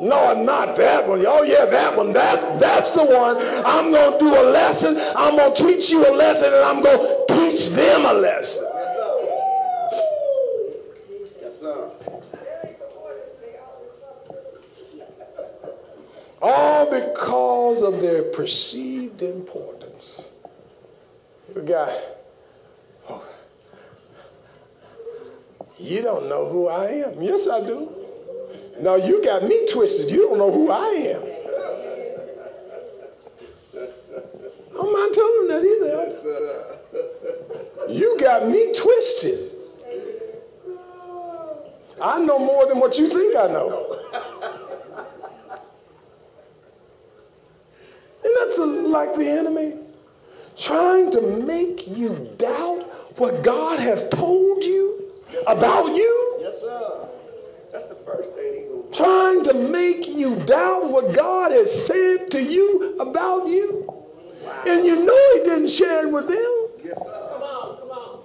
No, 0.00 0.42
not 0.42 0.76
that 0.76 1.08
one. 1.08 1.24
Oh, 1.26 1.42
yeah, 1.42 1.64
that 1.64 1.96
one. 1.96 2.12
That, 2.12 2.58
that's 2.60 2.94
the 2.94 3.04
one. 3.04 3.36
I'm 3.64 3.90
going 3.90 4.12
to 4.12 4.18
do 4.18 4.34
a 4.34 4.44
lesson. 4.50 4.96
I'm 5.16 5.36
going 5.36 5.54
to 5.54 5.62
teach 5.66 5.90
you 5.90 6.06
a 6.06 6.12
lesson, 6.14 6.52
and 6.52 6.56
I'm 6.56 6.82
going 6.82 6.98
to 6.98 7.24
teach 7.34 7.68
them 7.70 8.04
a 8.04 8.12
lesson. 8.12 8.64
Yes, 8.64 8.90
sir. 8.98 10.80
Yes, 11.40 11.60
sir. 11.60 11.90
All 16.42 16.90
because 16.90 17.82
of 17.82 18.00
their 18.00 18.24
perceived 18.24 19.22
importance. 19.22 20.28
We 21.54 21.62
got 21.62 21.92
You 25.78 26.02
don't 26.02 26.28
know 26.28 26.48
who 26.48 26.68
I 26.68 26.86
am. 26.86 27.20
Yes, 27.22 27.48
I 27.48 27.60
do. 27.60 27.90
Now 28.80 28.96
you 28.96 29.24
got 29.24 29.42
me 29.44 29.66
twisted. 29.70 30.10
You 30.10 30.28
don't 30.28 30.38
know 30.38 30.52
who 30.52 30.70
I 30.70 30.88
am. 30.88 31.22
I'm 34.70 34.92
not 34.92 34.92
mind 34.92 35.14
telling 35.14 35.48
that 35.48 35.64
either. 35.64 35.94
You 37.92 38.18
got 38.18 38.48
me 38.48 38.72
twisted. 38.74 39.52
I 42.00 42.20
know 42.20 42.38
more 42.38 42.66
than 42.66 42.80
what 42.80 42.98
you 42.98 43.08
think 43.08 43.36
I 43.36 43.46
know. 43.46 44.00
And 48.24 48.32
that's 48.40 48.58
a, 48.58 48.64
like 48.64 49.14
the 49.16 49.28
enemy 49.28 49.74
trying 50.56 51.10
to 51.12 51.20
make 51.20 51.86
you 51.86 52.34
doubt 52.36 52.82
what 53.18 53.42
God 53.42 53.78
has 53.78 54.08
told 54.08 54.64
you 54.64 55.03
about 55.46 55.94
you? 55.94 56.38
Yes, 56.40 56.60
sir. 56.60 57.08
That's 57.72 57.88
the 57.88 57.96
first 57.96 58.30
thing. 58.30 58.84
Trying 58.92 59.42
to 59.44 59.54
make 59.54 60.06
you 60.08 60.36
doubt 60.36 60.88
what 60.90 61.14
God 61.14 61.50
has 61.50 61.86
said 61.86 62.30
to 62.30 62.40
you 62.42 62.96
about 63.00 63.48
you. 63.48 63.84
Wow. 64.44 64.62
And 64.66 64.86
you 64.86 65.04
know 65.04 65.32
he 65.34 65.40
didn't 65.40 65.68
share 65.68 66.06
it 66.06 66.12
with 66.12 66.28
them. 66.28 66.68
Yes, 66.84 66.98
sir. 67.02 67.28
Come 67.32 67.42
on, 67.42 67.78
come 67.78 67.90
on. 67.90 68.22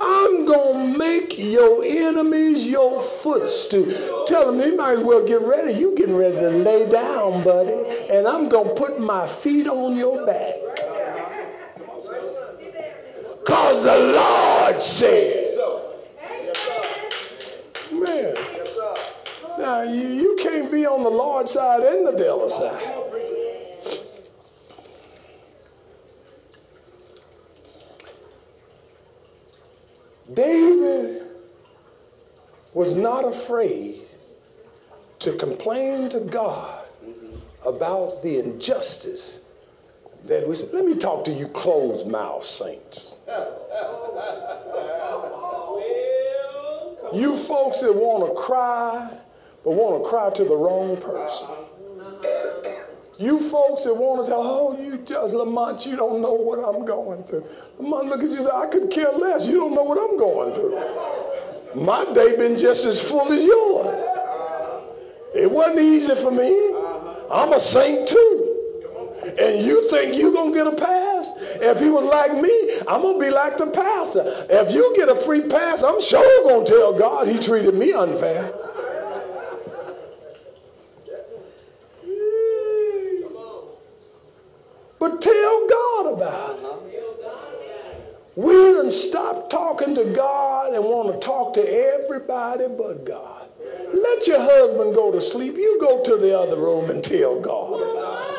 I'm 0.00 0.46
going 0.46 0.92
to 0.92 0.98
make 0.98 1.38
your 1.38 1.84
enemies 1.84 2.66
your 2.66 3.00
footstool. 3.00 4.24
Tell 4.26 4.50
them 4.50 4.60
you 4.60 4.76
might 4.76 4.98
as 4.98 5.04
well 5.04 5.24
get 5.24 5.42
ready. 5.42 5.74
You 5.74 5.94
getting 5.96 6.16
ready 6.16 6.36
to 6.36 6.50
lay 6.50 6.90
down, 6.90 7.44
buddy. 7.44 7.72
And 8.10 8.26
I'm 8.26 8.48
going 8.48 8.68
to 8.68 8.74
put 8.74 8.98
my 8.98 9.28
feet 9.28 9.68
on 9.68 9.96
your 9.96 10.26
back. 10.26 10.56
Because 13.44 13.82
the 13.82 13.98
Lord 14.14 14.82
said. 14.82 15.58
Man. 17.90 18.34
Now, 19.58 19.82
you, 19.82 20.08
you 20.08 20.36
can't 20.40 20.70
be 20.70 20.86
on 20.86 21.02
the 21.02 21.10
Lord's 21.10 21.52
side 21.52 21.82
and 21.82 22.06
the 22.06 22.12
devil's 22.12 22.56
side. 22.56 22.82
David 30.32 31.26
was 32.72 32.94
not 32.94 33.26
afraid 33.26 34.00
to 35.18 35.32
complain 35.34 36.08
to 36.10 36.20
God 36.20 36.86
about 37.66 38.22
the 38.22 38.38
injustice 38.38 39.41
that 40.26 40.48
we 40.48 40.56
let 40.72 40.84
me 40.84 40.94
talk 40.94 41.24
to 41.24 41.32
you 41.32 41.48
closed 41.48 42.06
mouth 42.06 42.44
saints. 42.44 43.14
You 47.14 47.36
folks 47.36 47.80
that 47.80 47.94
want 47.94 48.26
to 48.26 48.40
cry, 48.40 49.10
but 49.64 49.72
want 49.72 50.02
to 50.02 50.08
cry 50.08 50.30
to 50.30 50.44
the 50.44 50.56
wrong 50.56 50.96
person. 50.96 51.48
You 53.18 53.38
folks 53.38 53.84
that 53.84 53.94
want 53.94 54.24
to 54.24 54.30
tell, 54.30 54.40
oh, 54.42 54.80
you 54.82 54.96
just, 54.98 55.34
Lamont, 55.34 55.84
you 55.84 55.94
don't 55.94 56.22
know 56.22 56.32
what 56.32 56.58
I'm 56.58 56.84
going 56.84 57.22
through. 57.24 57.44
Lamont, 57.78 58.08
look 58.08 58.22
at 58.22 58.30
you, 58.30 58.50
I 58.50 58.66
could 58.66 58.90
care 58.90 59.12
less. 59.12 59.46
You 59.46 59.56
don't 59.56 59.74
know 59.74 59.82
what 59.82 59.98
I'm 59.98 60.18
going 60.18 60.54
through. 60.54 61.84
My 61.84 62.10
day 62.12 62.36
been 62.36 62.58
just 62.58 62.86
as 62.86 63.00
full 63.00 63.30
as 63.30 63.44
yours. 63.44 64.08
It 65.34 65.50
wasn't 65.50 65.80
easy 65.80 66.14
for 66.14 66.30
me. 66.30 66.72
I'm 67.30 67.52
a 67.52 67.60
saint 67.60 68.08
too 68.08 68.31
and 69.38 69.64
you 69.64 69.88
think 69.90 70.16
you're 70.16 70.32
going 70.32 70.52
to 70.52 70.58
get 70.58 70.66
a 70.66 70.76
pass? 70.76 71.30
If 71.36 71.80
he 71.80 71.88
was 71.88 72.04
like 72.04 72.34
me, 72.40 72.80
I'm 72.88 73.02
going 73.02 73.18
to 73.18 73.24
be 73.24 73.30
like 73.30 73.58
the 73.58 73.66
pastor. 73.66 74.46
If 74.50 74.72
you 74.72 74.94
get 74.96 75.08
a 75.08 75.14
free 75.14 75.42
pass, 75.42 75.82
I'm 75.82 76.00
sure 76.00 76.44
going 76.44 76.66
to 76.66 76.72
tell 76.72 76.98
God 76.98 77.28
he 77.28 77.38
treated 77.38 77.74
me 77.74 77.92
unfair. 77.92 78.52
But 84.98 85.20
tell 85.20 85.68
God 85.68 86.12
about 86.14 86.58
it. 86.58 86.72
We 88.34 88.52
done 88.52 88.90
stop 88.90 89.50
talking 89.50 89.94
to 89.96 90.04
God 90.04 90.72
and 90.72 90.84
want 90.84 91.12
to 91.12 91.26
talk 91.26 91.54
to 91.54 91.60
everybody 91.60 92.66
but 92.66 93.04
God. 93.04 93.48
Let 93.92 94.26
your 94.26 94.40
husband 94.40 94.94
go 94.94 95.12
to 95.12 95.20
sleep. 95.20 95.56
You 95.56 95.78
go 95.80 96.02
to 96.02 96.16
the 96.16 96.38
other 96.38 96.56
room 96.56 96.88
and 96.88 97.04
tell 97.04 97.40
God 97.40 97.80
about 97.80 98.30
it. 98.30 98.31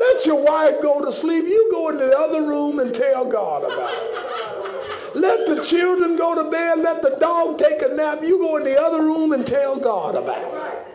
Let 0.00 0.24
your 0.24 0.42
wife 0.42 0.80
go 0.80 1.04
to 1.04 1.12
sleep. 1.12 1.44
You 1.44 1.68
go 1.70 1.90
into 1.90 2.06
the 2.06 2.18
other 2.18 2.42
room 2.42 2.78
and 2.78 2.94
tell 2.94 3.26
God 3.26 3.64
about 3.64 3.92
it. 3.92 5.16
Let 5.16 5.46
the 5.46 5.62
children 5.62 6.16
go 6.16 6.34
to 6.42 6.50
bed. 6.50 6.78
Let 6.78 7.02
the 7.02 7.16
dog 7.20 7.58
take 7.58 7.82
a 7.82 7.88
nap. 7.88 8.22
You 8.22 8.38
go 8.38 8.56
in 8.56 8.64
the 8.64 8.80
other 8.80 9.02
room 9.02 9.32
and 9.32 9.46
tell 9.46 9.76
God 9.76 10.14
about 10.14 10.38
it. 10.38 10.86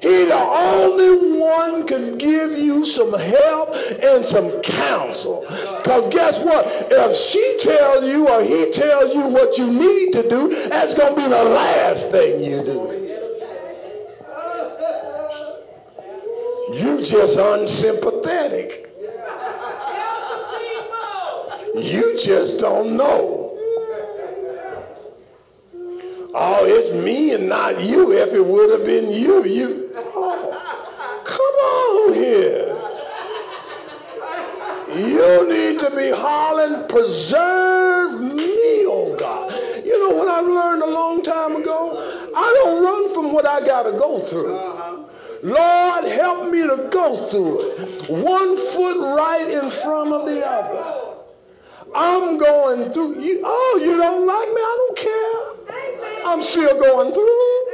He 0.00 0.24
the 0.26 0.38
only 0.38 1.40
one 1.40 1.84
can 1.84 2.18
give 2.18 2.56
you 2.56 2.84
some 2.84 3.18
help 3.18 3.74
and 4.00 4.24
some 4.24 4.62
counsel. 4.62 5.44
Because 5.48 6.12
guess 6.12 6.38
what? 6.38 6.66
If 6.88 7.16
she 7.16 7.58
tells 7.60 8.04
you 8.04 8.28
or 8.28 8.44
he 8.44 8.70
tells 8.70 9.12
you 9.12 9.26
what 9.26 9.58
you 9.58 9.72
need 9.72 10.12
to 10.12 10.28
do, 10.28 10.68
that's 10.68 10.94
going 10.94 11.16
to 11.16 11.20
be 11.20 11.26
the 11.26 11.42
last 11.42 12.12
thing 12.12 12.40
you 12.44 12.64
do. 12.64 13.07
You 16.72 17.02
just 17.02 17.38
unsympathetic. 17.38 18.94
You 21.74 22.18
just 22.18 22.58
don't 22.58 22.96
know. 22.96 23.56
Oh, 26.34 26.64
it's 26.66 26.92
me 26.92 27.32
and 27.32 27.48
not 27.48 27.80
you. 27.82 28.12
If 28.12 28.32
it 28.34 28.44
would 28.44 28.70
have 28.70 28.84
been 28.84 29.10
you, 29.10 29.44
you. 29.44 29.90
Oh, 29.96 31.22
come 31.24 31.54
on 31.74 32.14
here. 32.14 32.74
You 34.94 35.48
need 35.48 35.78
to 35.80 35.90
be 35.94 36.10
hollering, 36.10 36.86
preserve 36.88 38.20
me, 38.20 38.84
oh 38.86 39.16
God. 39.18 39.52
You 39.84 40.08
know 40.08 40.16
what 40.16 40.28
I've 40.28 40.46
learned 40.46 40.82
a 40.82 40.86
long 40.86 41.22
time 41.22 41.56
ago? 41.56 42.30
I 42.36 42.62
don't 42.62 42.82
run 42.84 43.14
from 43.14 43.32
what 43.32 43.46
I 43.46 43.64
got 43.64 43.84
to 43.84 43.92
go 43.92 44.20
through. 44.20 45.08
Lord, 45.42 46.04
help 46.04 46.50
me 46.50 46.62
to 46.62 46.88
go 46.90 47.26
through 47.26 47.70
it. 47.70 48.10
One 48.10 48.56
foot 48.56 49.16
right 49.16 49.48
in 49.48 49.70
front 49.70 50.12
of 50.12 50.26
the 50.26 50.44
other. 50.44 51.08
I'm 51.94 52.38
going 52.38 52.90
through. 52.90 53.20
You, 53.20 53.42
oh, 53.44 53.80
you 53.82 53.96
don't 53.96 54.26
like 54.26 54.48
me? 54.48 54.60
I 54.60 54.74
don't 54.78 54.98
care. 54.98 56.26
I'm 56.26 56.42
still 56.42 56.78
going 56.78 57.12
through. 57.14 57.68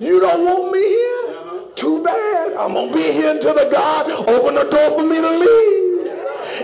You 0.00 0.20
don't 0.20 0.44
want 0.44 0.72
me 0.72 0.80
here? 0.80 1.74
Too 1.74 2.02
bad. 2.04 2.52
I'm 2.52 2.74
going 2.74 2.92
to 2.92 2.94
be 2.96 3.12
here 3.12 3.32
until 3.32 3.54
the 3.54 3.68
God 3.70 4.10
open 4.28 4.54
the 4.54 4.64
door 4.64 4.98
for 4.98 5.04
me 5.04 5.16
to 5.20 5.30
leave. 5.30 6.06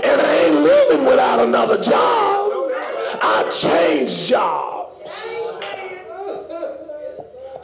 And 0.05 0.21
I 0.21 0.35
ain't 0.47 0.57
living 0.57 1.05
without 1.07 1.41
another 1.41 1.81
job. 1.83 2.53
I 3.23 3.51
changed 3.53 4.27
jobs. 4.29 4.74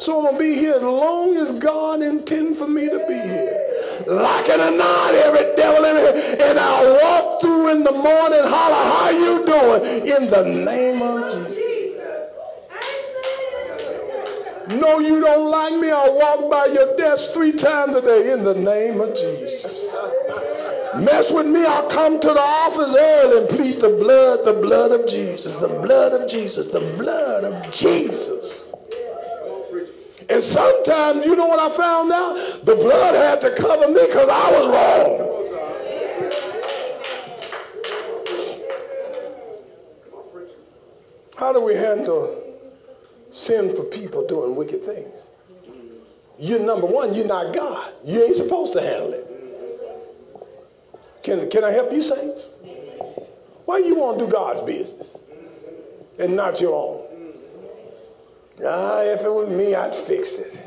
So 0.00 0.16
I'm 0.16 0.24
going 0.24 0.34
to 0.34 0.38
be 0.38 0.54
here 0.58 0.76
as 0.76 0.82
long 0.82 1.36
as 1.36 1.52
God 1.52 2.00
intends 2.00 2.58
for 2.58 2.66
me 2.66 2.88
to 2.88 3.04
be 3.06 3.12
here. 3.12 4.04
Like 4.06 4.48
it 4.48 4.58
or 4.58 4.70
not, 4.70 5.14
every 5.14 5.54
devil 5.56 5.84
in 5.84 5.96
here. 5.96 6.36
And 6.40 6.58
I'll 6.58 6.98
walk 7.02 7.42
through 7.42 7.68
in 7.72 7.84
the 7.84 7.92
morning, 7.92 8.40
holler, 8.42 8.74
how 8.74 9.10
you 9.10 9.44
doing? 9.44 10.06
In 10.08 10.30
the 10.30 10.64
name 10.64 11.02
of 11.02 11.30
Jesus. 11.30 11.60
No, 14.68 15.00
you 15.00 15.20
don't 15.20 15.50
like 15.50 15.74
me. 15.78 15.90
I'll 15.90 16.16
walk 16.16 16.50
by 16.50 16.72
your 16.72 16.96
desk 16.96 17.32
three 17.32 17.52
times 17.52 17.94
a 17.94 18.00
day 18.00 18.32
in 18.32 18.42
the 18.42 18.54
name 18.54 19.02
of 19.02 19.14
Jesus. 19.14 19.94
Mess 20.96 21.30
with 21.30 21.46
me, 21.46 21.64
I'll 21.66 21.88
come 21.88 22.18
to 22.20 22.28
the 22.28 22.40
office 22.40 22.94
early 22.96 23.38
and 23.40 23.48
plead 23.50 23.80
the 23.80 23.90
blood, 23.90 24.46
the 24.46 24.54
blood 24.54 24.92
of 24.92 25.06
Jesus, 25.06 25.56
the 25.56 25.68
blood 25.68 26.12
of 26.14 26.26
Jesus, 26.26 26.66
the 26.66 26.80
blood 26.80 27.44
of 27.44 27.70
Jesus. 27.70 28.60
And 30.30 30.42
sometimes, 30.42 31.26
you 31.26 31.34
know 31.36 31.46
what 31.46 31.58
I 31.58 31.70
found 31.76 32.12
out? 32.12 32.64
The 32.64 32.76
blood 32.76 33.14
had 33.14 33.40
to 33.42 33.50
cover 33.54 33.88
me 33.88 34.06
because 34.06 34.28
I 34.28 34.50
was 34.52 34.68
wrong. 34.74 35.26
How 41.36 41.52
do 41.52 41.60
we 41.60 41.74
handle 41.74 42.40
sinful 43.30 43.84
people 43.84 44.26
doing 44.26 44.54
wicked 44.56 44.82
things. 44.82 45.26
You're 46.38 46.60
number 46.60 46.86
one, 46.86 47.14
you're 47.14 47.26
not 47.26 47.54
God. 47.54 47.92
You 48.04 48.24
ain't 48.24 48.36
supposed 48.36 48.72
to 48.74 48.80
handle 48.80 49.12
it. 49.12 49.26
Can, 51.22 51.50
can 51.50 51.64
I 51.64 51.70
help 51.70 51.92
you, 51.92 52.02
saints? 52.02 52.56
Why 53.66 53.78
you 53.78 53.94
want 53.94 54.18
to 54.18 54.26
do 54.26 54.32
God's 54.32 54.62
business 54.62 55.16
and 56.18 56.34
not 56.34 56.60
your 56.60 56.74
own? 56.74 56.99
Ah, 58.64 59.02
if 59.02 59.22
it 59.22 59.32
was 59.32 59.48
me, 59.48 59.74
I'd 59.74 59.94
fix 59.94 60.34
it. 60.34 60.60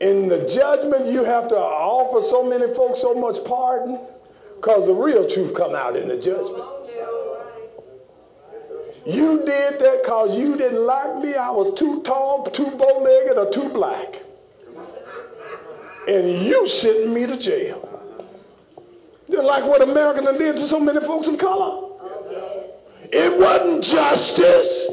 In 0.00 0.28
the 0.28 0.46
judgment, 0.48 1.06
you 1.06 1.24
have 1.24 1.48
to 1.48 1.56
offer 1.56 2.22
so 2.22 2.44
many 2.44 2.72
folks 2.74 3.00
so 3.00 3.14
much 3.14 3.44
pardon 3.44 3.98
because 4.56 4.86
the 4.86 4.94
real 4.94 5.28
truth 5.28 5.54
come 5.54 5.74
out 5.74 5.96
in 5.96 6.08
the 6.08 6.16
judgment. 6.16 6.64
You 9.06 9.38
did 9.38 9.80
that 9.80 10.02
because 10.02 10.36
you 10.36 10.56
didn't 10.56 10.84
like 10.84 11.16
me. 11.16 11.34
I 11.34 11.50
was 11.50 11.78
too 11.78 12.02
tall, 12.02 12.44
too 12.44 12.70
bow-legged, 12.72 13.38
or 13.38 13.50
too 13.50 13.68
black. 13.70 14.22
And 16.06 16.44
you 16.44 16.68
sent 16.68 17.08
me 17.10 17.26
to 17.26 17.36
jail. 17.36 17.84
Just 19.30 19.44
like 19.44 19.64
what 19.64 19.82
America 19.82 20.20
did 20.36 20.56
to 20.56 20.62
so 20.62 20.78
many 20.80 21.00
folks 21.00 21.26
of 21.26 21.38
color. 21.38 21.88
It 23.10 23.38
wasn't 23.40 23.82
justice. 23.84 24.90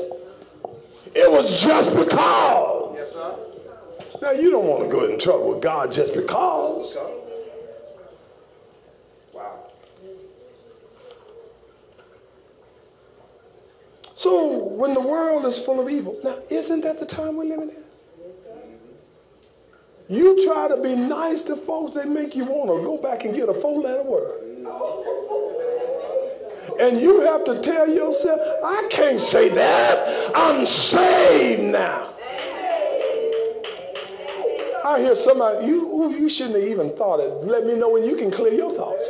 It 1.16 1.32
was 1.32 1.61
just 1.61 1.95
because. 1.95 2.95
Yes, 2.97 3.13
sir. 3.13 3.36
Now, 4.22 4.32
you 4.32 4.51
don't 4.51 4.66
want 4.66 4.84
to 4.84 4.89
go 4.89 5.05
in 5.05 5.18
trouble 5.18 5.51
with 5.53 5.61
God 5.61 5.91
just 5.91 6.13
because. 6.13 6.95
Wow. 9.34 9.72
So 14.16 14.57
when 14.57 14.93
the 14.93 15.01
world 15.01 15.45
is 15.45 15.57
full 15.59 15.80
of 15.80 15.89
evil, 15.89 16.20
now 16.24 16.38
isn't 16.49 16.82
that 16.82 16.99
the 16.99 17.05
time 17.05 17.38
we're 17.38 17.45
living 17.45 17.70
in? 17.70 17.84
You 20.07 20.45
try 20.45 20.68
to 20.68 20.78
be 20.78 20.95
nice 20.95 21.41
to 21.43 21.55
folks, 21.55 21.95
they 21.95 22.05
make 22.05 22.36
you 22.36 22.45
want 22.45 22.70
to 22.70 22.86
go 22.86 22.97
back 22.97 23.24
and 23.26 23.34
get 23.34 23.49
a 23.49 23.53
four-letter 23.53 24.03
word. 24.03 24.66
And 26.80 26.99
you 26.99 27.21
have 27.21 27.43
to 27.45 27.61
tell 27.61 27.89
yourself, 27.89 28.39
I 28.63 28.88
can't 28.89 29.19
say 29.19 29.49
that. 29.49 30.32
I'm 30.36 30.65
saved 30.65 31.63
now. 31.63 32.09
I 34.84 34.99
hear 34.99 35.15
somebody, 35.15 35.65
you, 35.65 36.11
you 36.11 36.30
shouldn't 36.30 36.55
have 36.55 36.65
even 36.65 36.95
thought 36.95 37.19
it. 37.19 37.30
Let 37.43 37.65
me 37.65 37.76
know 37.76 37.89
when 37.89 38.03
you 38.03 38.15
can 38.15 38.30
clear 38.30 38.53
your 38.53 38.71
thoughts. 38.71 39.09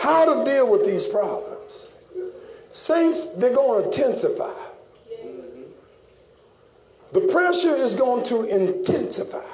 how 0.00 0.24
to 0.24 0.44
deal 0.44 0.66
with 0.68 0.86
these 0.86 1.06
problems. 1.06 1.88
Saints, 2.70 3.26
they're 3.36 3.54
going 3.54 3.82
to 3.82 3.88
intensify. 3.88 4.67
The 7.12 7.20
pressure 7.22 7.74
is 7.74 7.94
going 7.94 8.24
to 8.24 8.42
intensify. 8.42 9.44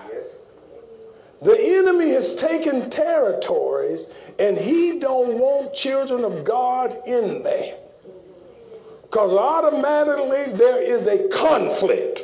The 1.45 1.61
enemy 1.61 2.09
has 2.13 2.35
taken 2.35 2.89
territories 2.89 4.07
and 4.39 4.57
he 4.57 4.99
don't 4.99 5.39
want 5.39 5.75
children 5.75 6.25
of 6.25 6.43
God 6.43 6.97
in 7.07 7.43
there. 7.43 7.77
Because 9.03 9.33
automatically 9.33 10.57
there 10.57 10.81
is 10.81 11.07
a 11.07 11.29
conflict. 11.29 12.23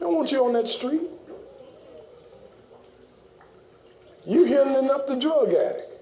I 0.00 0.04
want 0.04 0.30
you 0.30 0.44
on 0.44 0.52
that 0.52 0.68
street. 0.68 1.02
You 4.24 4.44
handling 4.44 4.90
up 4.90 5.08
the 5.08 5.16
drug 5.16 5.48
addict. 5.48 5.93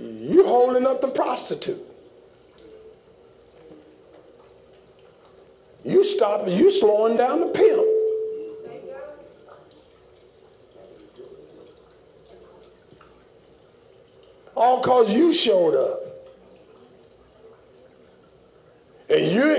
you 0.00 0.46
holding 0.46 0.86
up 0.86 1.00
the 1.00 1.08
prostitute. 1.08 1.82
You 5.84 6.02
stop, 6.04 6.48
you 6.48 6.70
slowing 6.70 7.16
down 7.16 7.40
the 7.40 7.46
pimp. 7.46 7.86
All 14.56 14.80
cause 14.80 15.12
you 15.12 15.32
showed 15.32 15.74
up. 15.74 16.00
And 19.08 19.30
you 19.30 19.54